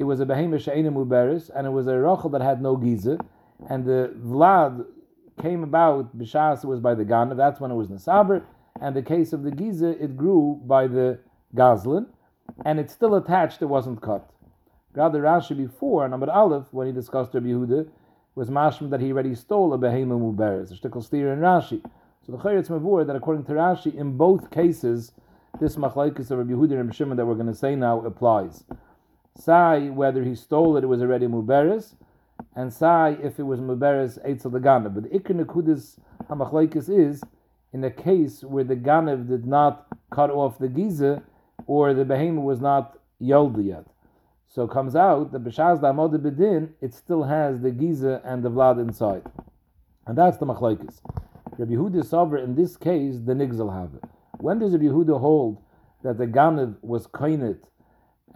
[0.00, 3.18] it was a behemoth she'ena muberis, and it was a rochel that had no giza,
[3.70, 4.84] and the vlad
[5.40, 7.36] came about Bishas was by the ganav.
[7.36, 8.42] That's when it was nesaber,
[8.80, 11.18] and the case of the giza it grew by the
[11.54, 12.06] gazlin,
[12.64, 13.62] and it's still attached.
[13.62, 14.30] It wasn't cut.
[14.94, 17.88] Rather, Rashi before number Aleph when he discussed Rabbi Yehuda
[18.34, 21.82] was mashma that he already stole a behemoth muberis, a shtickle steer in Rashi.
[22.24, 25.12] So the Chayretz Mavur that according to Rashi, in both cases,
[25.60, 28.64] this machlaikas of Rabbi Yehuda and Shimon that we're going to say now applies.
[29.38, 31.94] Sai, whether he stole it, it was already Muberis,
[32.54, 34.94] and Sai, if it was Muberis, Eitzel the Ganav.
[34.94, 37.22] But the Ikr Nekudis HaMachlaikis is
[37.72, 41.22] in a case where the Ganav did not cut off the Giza,
[41.66, 43.86] or the Behemoth was not Yolda yet.
[44.48, 48.50] So it comes out that B'Shaz Da'amod Bedin, it still has the Giza and the
[48.50, 49.22] Vlad inside.
[50.06, 51.00] And that's the Machlaikis.
[51.58, 54.04] Rabbi Yehuda Sover, in this case, the Nigzal have it.
[54.38, 55.62] When does Rabbi Yehuda hold
[56.02, 57.64] that the Ganav was Kainit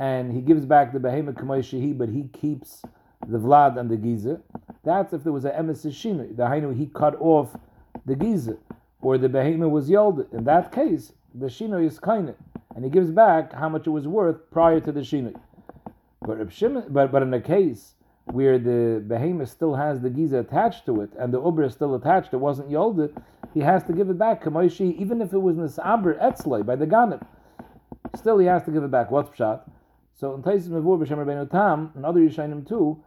[0.01, 2.83] and he gives back the behemoth kamoy but he keeps
[3.27, 4.41] the vlad and the giza.
[4.85, 6.37] That's if there was an emes shinu.
[6.37, 7.57] The hainu he cut off
[8.07, 8.57] the giza,
[9.01, 10.27] or the behemoth was yelled.
[10.33, 12.37] In that case, the shinu is kainit,
[12.75, 15.39] and he gives back how much it was worth prior to the shinu.
[16.23, 16.39] But
[16.93, 17.95] but but in a case
[18.25, 21.95] where the behemoth still has the giza attached to it, and the uber is still
[21.95, 23.17] attached, it wasn't yolded,
[23.55, 26.87] he has to give it back kamoy even if it was nisaber etzloi by the
[26.87, 27.25] ganif.
[28.17, 29.11] Still, he has to give it back.
[29.11, 29.63] What's pshat?
[30.17, 33.03] So in Taisim Mavur B'Shem Rabbeinu Tam and other Yishayim too,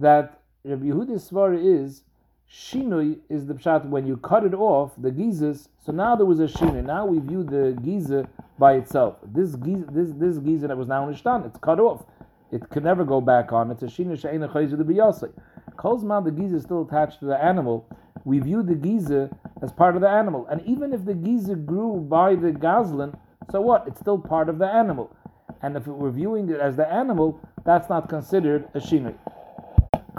[0.00, 2.02] that Rabbi Yehuda's svar is
[2.50, 5.68] Shinui is the pshat when you cut it off the gizas.
[5.84, 6.82] So now there was a shinui.
[6.82, 8.26] Now we view the giza
[8.58, 9.16] by itself.
[9.22, 12.04] This giza, this this giza that was now nishtan, it's cut off.
[12.50, 13.70] It can never go back on.
[13.70, 15.30] It's a shinui she'ena chayzer the biyasei.
[15.76, 17.86] Kolzman the giza is still attached to the animal.
[18.24, 19.28] We view the giza
[19.62, 23.18] as part of the animal, and even if the giza grew by the gazlan,
[23.50, 23.86] so what?
[23.86, 25.14] It's still part of the animal
[25.62, 29.14] and if we're viewing it as the animal, that's not considered a shinui.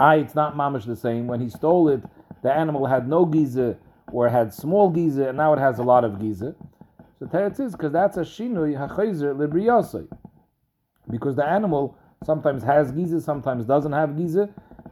[0.00, 1.26] I, it's not mamish the same.
[1.26, 2.02] When he stole it,
[2.42, 3.76] the animal had no giza
[4.10, 6.54] or had small giza, and now it has a lot of giza.
[7.18, 10.08] So teretz is because that's a shinui hachayzer libriyosei.
[11.10, 14.48] Because the animal sometimes has giza, sometimes doesn't have giza.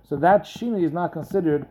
[0.06, 1.66] So that shinui is not considered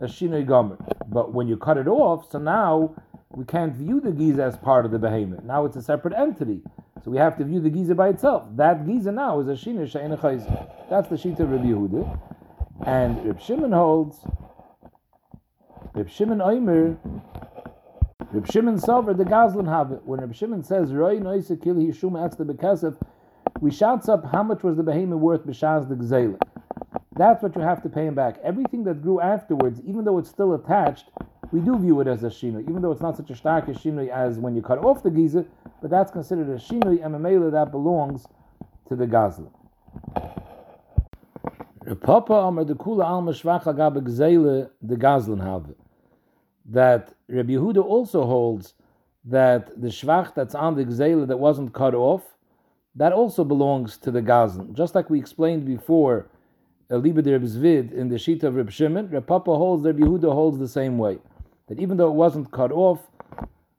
[0.00, 0.76] a shinui gomer.
[1.08, 2.94] But when you cut it off, so now
[3.30, 5.44] we can't view the giza as part of the behemoth.
[5.44, 6.60] Now it's a separate entity.
[7.04, 8.44] So we have to view the Giza by itself.
[8.54, 10.88] That Giza now is a Shayna Chayz.
[10.88, 12.31] That's the Shita of Rabbi Yehuda.
[12.84, 14.24] And Reb Shimon holds,
[15.94, 16.96] Reb Shimon Oimer,
[18.32, 20.02] Reb Shimon Sover, the Gazlan have it.
[20.04, 22.96] When Reb Shimon says, Roy Noisa Kil Yishum the Bekesef,
[23.60, 26.40] we shouts up how much was the behemoth worth b'shaz the gzela.
[27.14, 28.38] That's what you have to pay him back.
[28.42, 31.10] Everything that grew afterwards, even though it's still attached,
[31.52, 34.08] we do view it as a shinui, even though it's not such a stark shinui
[34.08, 35.44] as when you cut off the giza,
[35.80, 38.26] but that's considered a shinui and a that belongs
[38.88, 39.50] to the gazla.
[42.00, 44.04] Papa Amar the Kula Alma Shvach Agab
[44.82, 45.74] the Gazlan have
[46.66, 48.74] that Rabbi Yehuda also holds
[49.24, 52.22] that the shvach that's on the gzela that wasn't cut off,
[52.94, 54.72] that also belongs to the gazlan.
[54.74, 56.28] Just like we explained before,
[56.90, 60.58] Eliba de Zvid in the sheet of Reb Shimon, Reb Papa holds, Reb Yehuda holds
[60.58, 61.18] the same way
[61.68, 63.00] that even though it wasn't cut off,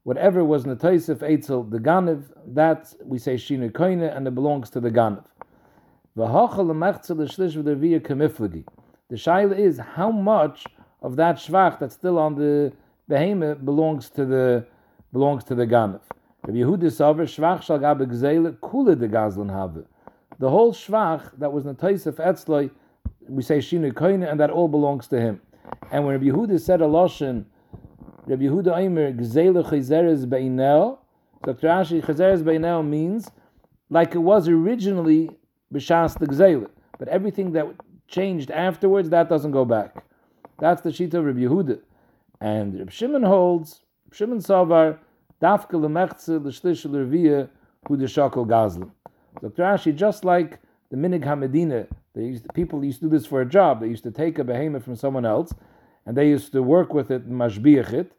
[0.04, 4.80] whatever was Netaisif Eitzel the Ganiv, that we say Shina Koine, and it belongs to
[4.80, 5.26] the Ganiv.
[6.16, 6.26] The
[9.12, 10.66] shaila is how much
[11.02, 12.72] of that shvach that's still on the
[13.10, 14.64] behemoth belongs to the
[15.12, 16.02] belongs to the Ganiv.
[16.44, 19.86] Rabbi Yehuda Saver shvach shal gabe gzeile kule de gazlan have.
[20.38, 22.70] the whole shvach that was Nataisef Etzloi,
[23.28, 25.42] we say Shinu Koine, and that all belongs to him.
[25.92, 27.46] And when Rabbi Yehuda said a Loshen,
[28.28, 31.00] Rabbi Yehuda Aimer, Gzele Chazeres Beinel,
[31.44, 31.68] Dr.
[31.68, 33.32] Ashi, Chazeres Beinel means
[33.90, 35.32] like it was originally
[35.74, 36.70] B'Shas the
[37.00, 37.68] But everything that
[38.08, 40.06] changed afterwards, that doesn't go back.
[40.60, 41.80] That's the Shita of Rabbi Yehuda.
[42.40, 45.00] And Rabbi Shimon holds, Shimon Savar,
[45.42, 47.50] Dafka Lemechze, L'Shlish L'Rviyah,
[47.88, 48.92] Hu Shakal Gazlan.
[49.42, 49.64] Dr.
[49.64, 50.60] Ashi, just like
[50.92, 53.82] the Minig HaMedina, used to, people used to do this for a job.
[53.82, 55.54] They used to take a behemoth from someone else,
[56.06, 58.12] and they used to work with it, mashbiach it,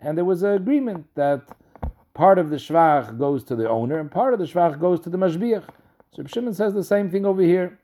[0.00, 1.42] and there was an agreement that
[2.14, 5.10] part of the shvach goes to the owner, and part of the shvach goes to
[5.10, 5.64] the mashbiach.
[6.16, 7.78] So Shimon says the same thing over here.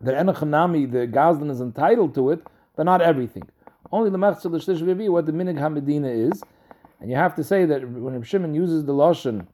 [0.00, 2.44] That Enochanami, the Gazlan is entitled to it,
[2.74, 3.44] but not everything.
[3.92, 6.42] Only the Machzor L'Shlish what the Minig HaMedina is.
[6.98, 9.46] And you have to say that when Shimon uses the Lashon,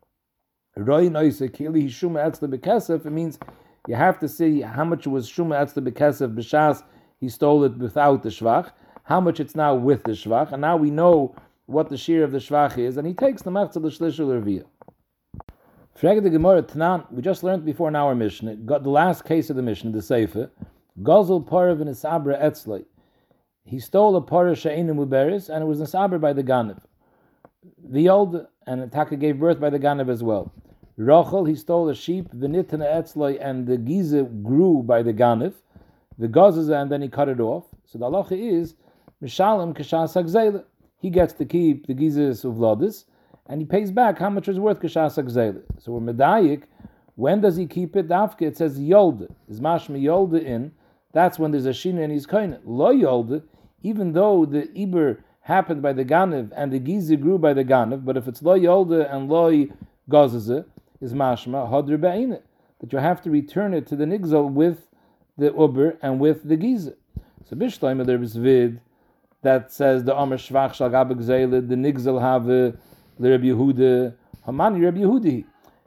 [0.75, 3.39] Roy Noise Kili Shuma Etzle Bekesef, it means
[3.87, 6.83] you have to see how much was Shuma Etzle Bekesef B'Shas,
[7.21, 10.79] he stole it without the Shvach, how much it's now with the Shvach, and now
[10.79, 11.35] we know
[11.67, 14.65] what the shear of the Shvach is, and he takes the Machzor L'Shlish L'Rviyah.
[16.01, 20.01] We just learned before in our Mishnah, got the last case of the Mishnah, the
[20.01, 20.49] Sefer,
[21.03, 22.84] Gozel Parav in Isabra Etzlei.
[23.64, 26.80] He stole a Parah Sha'ina Muberis, and it was Isabra by the Ganav.
[27.82, 30.53] The old, and Taka gave birth by the Ganav as well.
[30.96, 35.55] Rachel, he stole a sheep, Vinitana Etzlei, and the Giza grew by the Ganav.
[36.16, 37.64] The Gazaza, and then he cut it off.
[37.86, 38.76] So the halacha is,
[39.20, 40.64] Mishalim Kashas
[41.01, 43.05] He gets to keep the Gizas Uvladis,
[43.49, 45.62] and he pays back how much is worth kashas gzeila.
[45.78, 46.64] So we're medayik.
[47.14, 48.09] When does he keep it?
[48.09, 50.72] Dafke it says yolde is mashma yolde in.
[51.12, 52.61] That's when there's a shina in his koine.
[52.64, 53.42] Lo yolde,
[53.82, 58.05] even though the iber happened by the ganiv and the giza grew by the ganiv,
[58.05, 59.51] but if it's lo yolde and lo
[60.11, 60.64] gazaze
[61.01, 62.40] is mashma hadr be'ine
[62.80, 64.86] that you have to return it to the nigzal with
[65.36, 66.94] the uber and with the giza.
[67.49, 68.80] So bishleim there is vid
[69.42, 72.76] that says the Amr Shvach Shal the Nigzal have
[73.19, 74.14] the Rabbi Yehuda,
[74.47, 75.45] Hamani Rabbi Yehudi.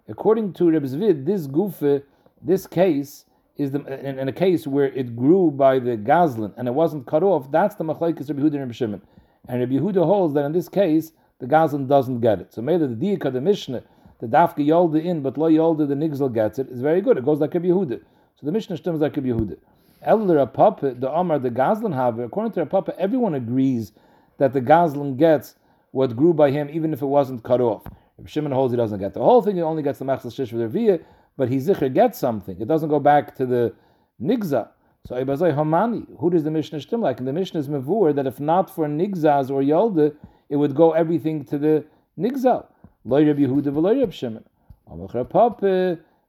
[0.07, 2.03] According to Rabbi Zvid, this gufa,
[2.41, 3.25] this case
[3.57, 7.05] is the in, in, a case where it grew by the gazlan and it wasn't
[7.05, 7.51] cut off.
[7.51, 9.01] That's the machlekes Rabbi Yehuda and Rabbi Shimon.
[9.47, 12.53] And Rabbi Yehuda holds that in this case the gazlan doesn't get it.
[12.53, 13.83] So maybe the diak the Mishnah,
[14.19, 17.17] the dafka yolda in, but lo yolda the nigzel gets it is very good.
[17.17, 18.01] It goes like Rabbi Yehuda.
[18.39, 19.57] So the Mishnah stems like Rabbi Yehuda.
[20.03, 23.91] Elder Papa, the Omar, the Gazlan have, according to Papa, everyone agrees
[24.39, 25.55] that the Gazlan gets
[25.91, 27.83] what grew by him, even if it wasn't cut off.
[28.17, 30.51] If Shimon holds he doesn't get the whole thing, he only gets the machzas shish
[30.53, 30.99] with via,
[31.37, 32.59] but he zikr gets something.
[32.59, 33.73] It doesn't go back to the
[34.21, 34.69] nigza.
[35.07, 37.17] So Ibazai Hamani, who does the Mishnah stem like?
[37.19, 40.15] And the Mishnah is mevur that if not for nigzas or yolde,
[40.49, 41.85] it would go everything to the
[42.19, 42.65] nigza.
[43.03, 44.43] Loy Reb Yehuda v'loy Reb Shimon.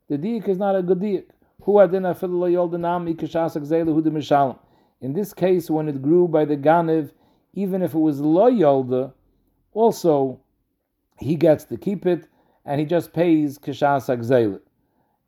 [0.09, 1.25] The diik is not a good diik.
[1.63, 4.57] Who adina fil lo yolde nam ikashas akzeilu hu de.
[5.03, 7.13] In this case, when it grew by the ganiv,
[7.55, 9.13] even if it was lo yolde,
[9.73, 10.41] also
[11.19, 12.29] he gets to keep it
[12.65, 14.61] and he just pays kishas agzeil.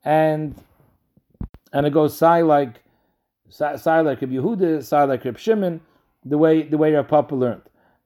[0.05, 0.55] And
[1.73, 2.83] and it goes sai like
[3.49, 5.81] sai like Reb Yehuda, sai like Reb Shimon,
[6.25, 7.63] the way the way Rav Papa learned.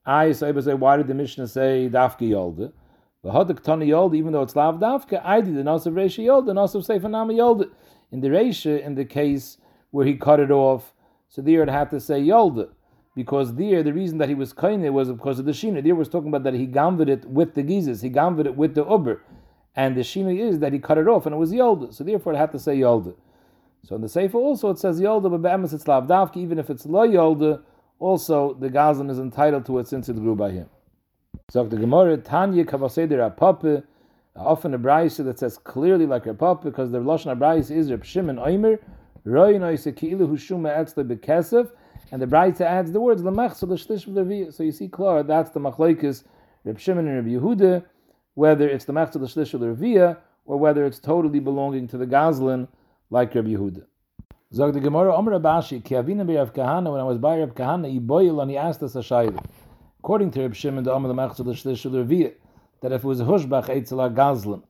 [0.07, 2.73] I say, why did the Mishnah say dafke yolde?
[3.23, 6.47] The hadik tani yolde, even though it's lav dafke, I did the nasav reisha yolde,
[6.47, 7.71] nasav nama yolde.
[8.11, 9.59] In the reisha, in the case
[9.91, 10.95] where he cut it off,
[11.29, 12.71] so there it had to say yolde
[13.19, 15.83] because there the reason that he was kaine was because of the shina.
[15.83, 18.77] There was talking about that he gamvid it with the gizes, he gamvid it with
[18.77, 19.21] the uber,
[19.75, 21.93] and the shina is that he cut it off and it was yolda.
[21.93, 23.17] So therefore, it had to say yolda.
[23.83, 26.37] So in the sefer also it says yolda, but be'emes it's lavdavki.
[26.37, 27.61] Even if it's lo yolda,
[27.99, 30.69] also the gazlan is entitled to it since it grew by him.
[31.51, 33.83] So the Gemara Tanya Kavaseder Apape,
[34.37, 38.05] often a brayse that says clearly like a papa because the lashon brayse is Reb
[38.05, 38.79] Shimon Omer,
[39.25, 41.71] Roy Noisekilu Hushuma Etzle Bekesef.
[42.11, 45.61] And the Braita adds the words Lamech so the So you see, Klar, that's the
[45.61, 46.25] machlekes
[46.65, 47.85] Reb Shimon and Reb Yehuda,
[48.35, 52.69] whether it's the mech the shlish Revia or whether it's totally belonging to the Gazlan,
[53.11, 53.85] like Reb Yehuda.
[54.55, 58.01] Zog the Gemara Omer Abashi Ki Avina Kahana when I was by Rav Kahana he
[58.01, 59.45] Iboyel and he asked us a shayla.
[59.99, 62.33] According to Reb Shimon, the Omer the the Revia,
[62.81, 64.63] that if it was a hushbach eitzel Gazlan,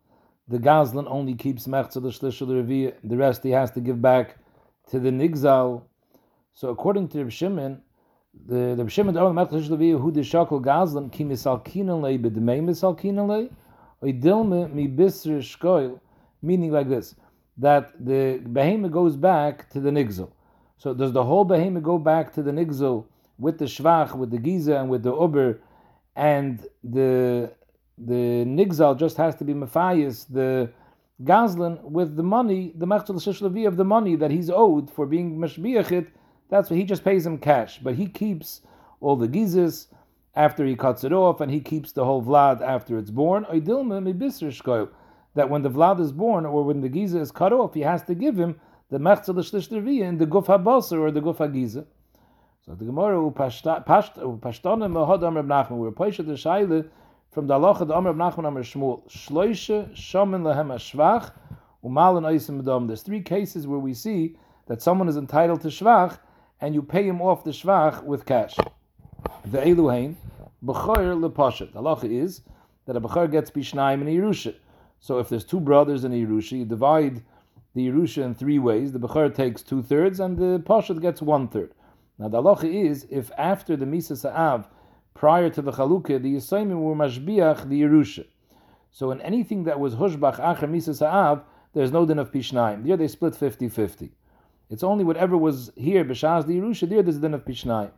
[0.49, 4.37] the Gazlan only keeps mech the Revia, the rest he has to give back
[4.91, 5.83] to the Nigzal
[6.59, 7.81] so according to Reb Shimon,
[8.47, 12.61] the Reb Shimon the Olam Mechlish Levi who the Shakal Gazlan ki misal kinale b'dmei
[12.61, 13.49] misal kinale
[14.03, 16.01] oidilme mi bisr shkoil,
[16.43, 17.15] meaning like this
[17.59, 20.33] that the behemoth goes back to the nigzel.
[20.79, 23.07] So does the whole behemoth go back to the nigzel
[23.39, 25.61] with the shvach, with the giza, and with the uber,
[26.17, 27.53] and the
[27.99, 30.73] the nigzal just has to be mafayis the
[31.23, 35.39] Gazlan with the money, the mechtel shishlevi of the money that he's owed for being
[35.39, 36.09] mashbiachit.
[36.51, 38.63] That's what he just pays him cash, but he keeps
[39.01, 39.87] all the gizes
[40.35, 43.45] after he cuts it off, and he keeps the whole vlad after it's born.
[45.35, 48.03] That when the vlad is born or when the giza is cut off, he has
[48.05, 48.59] to give him
[48.91, 51.85] the mechzel shishlevi in the guf habasar or the guf hagiza.
[52.65, 55.77] So the Gemara upashtana mahadam Reb Nachman.
[55.79, 56.89] We're paisha the shaila
[57.31, 59.09] from the halacha the Amr Nachman Amr Shmuel.
[59.11, 61.33] Shloisha shomen lehem ashvach
[61.85, 62.87] umalan oisim adam.
[62.87, 64.37] There's three cases where we see
[64.67, 66.19] that someone is entitled to shvach
[66.61, 68.57] and you pay him off the shvach with cash.
[69.45, 70.17] The eluhain
[70.65, 71.73] b'choyer lepashet.
[71.73, 72.43] The halacha is
[72.87, 74.55] that a b'choyer gets bishnaim in a yerusha.
[75.01, 77.23] So if there's two brothers in yerusha, you divide
[77.75, 78.93] the yerusha in three ways.
[78.93, 81.73] The b'choyer takes two thirds and the pashat gets one third.
[82.19, 84.67] Now the halacha is if after the misa sa'av
[85.19, 88.25] prior to the Chalukah, the Yisayimim were Mashbiach the Yerusha.
[88.93, 91.43] So in anything that was Hushbach Acher Misa Sa'av,
[91.75, 92.87] there's no din of Pishnaim.
[92.87, 94.11] Here they split 50-50.
[94.71, 97.91] It's only whatever was here, B'Shaz the Yerusha, there there's din of Pishnaim.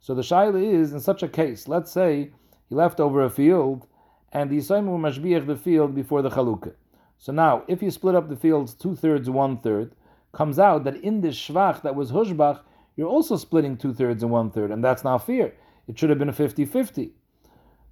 [0.00, 2.30] So the Shaila is, in such a case, let's say
[2.68, 3.86] he left over a field,
[4.32, 6.74] and the Yisayim Mashbiach the field before the Chalukah.
[7.18, 9.92] So now, if you split up the fields two-thirds, one-third,
[10.32, 12.60] comes out that in this Shvach that was Hushbach,
[12.96, 15.52] you're also splitting two-thirds and one-third, and that's not fair
[15.90, 17.10] it should have been a 50 50.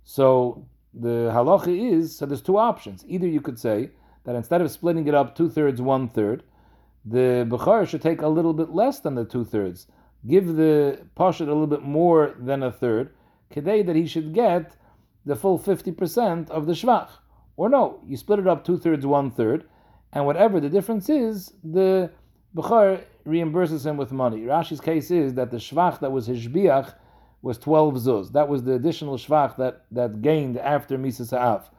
[0.05, 3.05] So the halacha is so there's two options.
[3.09, 3.91] Either you could say
[4.25, 6.45] that instead of splitting it up two thirds, one third,
[7.09, 9.87] the Bukhara should take a little bit less than the two thirds.
[10.27, 13.15] Give the Pashat a little bit more than a third,
[13.51, 14.77] today that he should get
[15.25, 17.09] the full 50% of the Shvach.
[17.57, 19.69] Or no, you split it up two thirds, one third,
[20.13, 22.11] and whatever the difference is, the
[22.55, 24.41] Bukhar reimburses him with money.
[24.41, 26.95] Rashi's case is that the Shvach that was his Shbiach
[27.43, 28.33] was 12 zuz.
[28.33, 31.71] That was the additional shvach that, that gained after Misa Sa'af.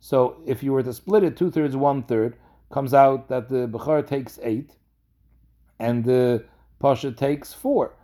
[0.00, 2.36] So if you were to split it two thirds, one third,
[2.72, 4.76] comes out that the Bechar takes eight
[5.78, 6.44] and the
[6.80, 7.94] Pasha takes four.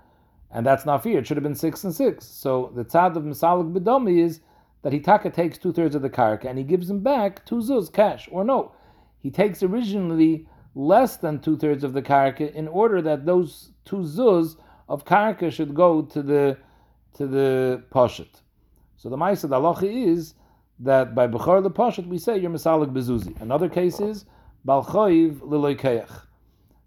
[0.50, 1.18] And that's not fair.
[1.18, 2.26] It should have been six and six.
[2.26, 4.40] So the tzad of Misalik Bedami is
[4.82, 7.92] that Hitaka takes two thirds of the karka and he gives him back two zuz
[7.92, 8.28] cash.
[8.30, 8.72] Or no,
[9.20, 13.98] he takes originally less than two thirds of the karka in order that those two
[13.98, 14.56] zuz
[14.88, 16.56] of karka should go to the
[17.14, 18.42] to the Pashat.
[18.96, 20.34] So the Maisa Dalacha is
[20.80, 23.38] that by Bechar the Pashat we say you're Masalik Bezuzi.
[23.40, 24.24] Another case is
[24.66, 26.22] Balchoiv Liloikeach.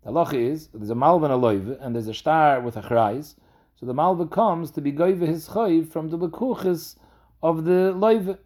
[0.03, 2.81] The halacha is there's a malva and a loive, and there's a star with a
[2.81, 3.35] chrais.
[3.75, 6.97] So the malva comes to be goive his chayiv from the lekuchis
[7.41, 8.37] of the loive.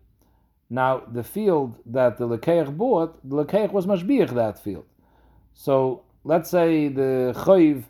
[0.69, 4.85] Now the field that the lekeach bought, the lekeach was mashbiach that field.
[5.53, 7.83] So let's say the chayiv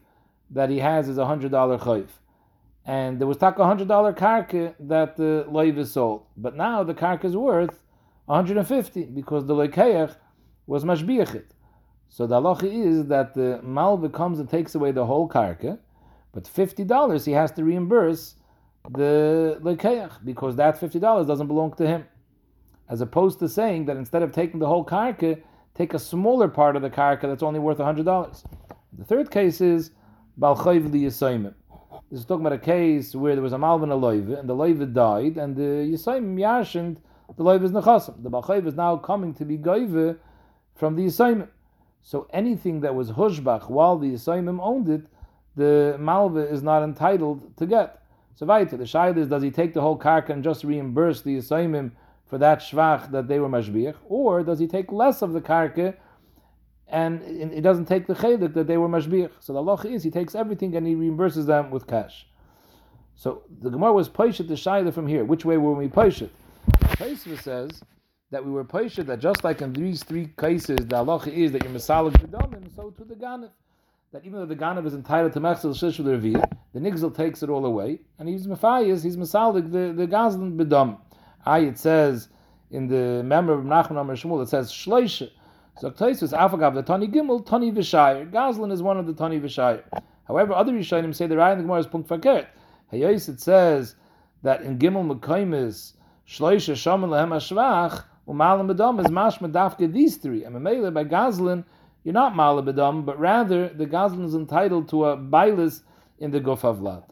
[0.51, 2.09] that he has is a hundred dollar chayiv
[2.85, 7.25] and there was taka hundred dollar karka that the loiv sold, but now the karka
[7.25, 7.79] is worth
[8.25, 10.15] 150 because the lekeach
[10.67, 11.45] was mashbiachit.
[12.09, 15.79] So the halacha is that the malva comes and takes away the whole karka,
[16.33, 18.35] but fifty dollars he has to reimburse
[18.91, 22.05] the lekeach because that fifty dollars doesn't belong to him,
[22.89, 25.41] as opposed to saying that instead of taking the whole karka,
[25.73, 28.43] take a smaller part of the karka that's only worth hundred dollars.
[28.97, 29.91] The third case is
[30.39, 31.53] balchayv liyasayim.
[32.11, 34.55] This is talking about a case where there was a malvin a loive, and the
[34.55, 36.97] loive died, and the Yisayim yashend,
[37.35, 38.21] the loive is nechasim.
[38.21, 40.17] The Balchayv is now coming to be goive
[40.75, 41.47] from the Yisayim.
[42.01, 45.07] So anything that was hushbach while the Yisayim owned it,
[45.55, 48.03] the malva is not entitled to get.
[48.35, 51.37] So weiter, the shaila is, does he take the whole karka and just reimburse the
[51.37, 51.91] Yisayim
[52.27, 55.95] for that shvach that they were mashbiach, or does he take less of the karka
[56.87, 59.31] and it doesn't take the chelik that they were mashbiach.
[59.39, 62.27] So the Allah is he takes everything and he reimburses them with cash.
[63.15, 65.23] So the Gemara was paishet the shaila from here.
[65.23, 66.29] Which way were we paishet?
[66.69, 67.81] Paishet says
[68.35, 71.63] that we were paishet that just like in these three cases, the Allah is that
[71.63, 73.49] you're masalik b'domim, so to the ganif.
[74.11, 76.17] That even though the ganif is entitled to mechzel shish the
[76.73, 80.97] the nigzel takes it all away, and he's mafayis, he's masalik the the gazlan b'dom.
[81.45, 82.27] I it says
[82.71, 85.29] in the member of Nachman Amar Shmuel, it says shloisha.
[85.79, 88.29] So Taisus Afagav the Tani Gimel Tani Vishayir.
[88.29, 89.81] Gazlan is one of the Tani Vishayir.
[90.27, 92.47] However, other Rishonim say the Raya in the Gemara is Punkt Fakert.
[92.91, 93.95] Hayos it says
[94.43, 95.93] that in Gimel Mekaimis
[96.27, 100.43] Shloisha Shaman Lehem Ashvach Umalam Bedam is Mashma Dafke these three.
[100.43, 101.63] And Mamela by Gazlan
[102.05, 105.81] you're not Malam Bedam, but rather the Gazlan is entitled to a bailis
[106.19, 107.03] in the Vlad.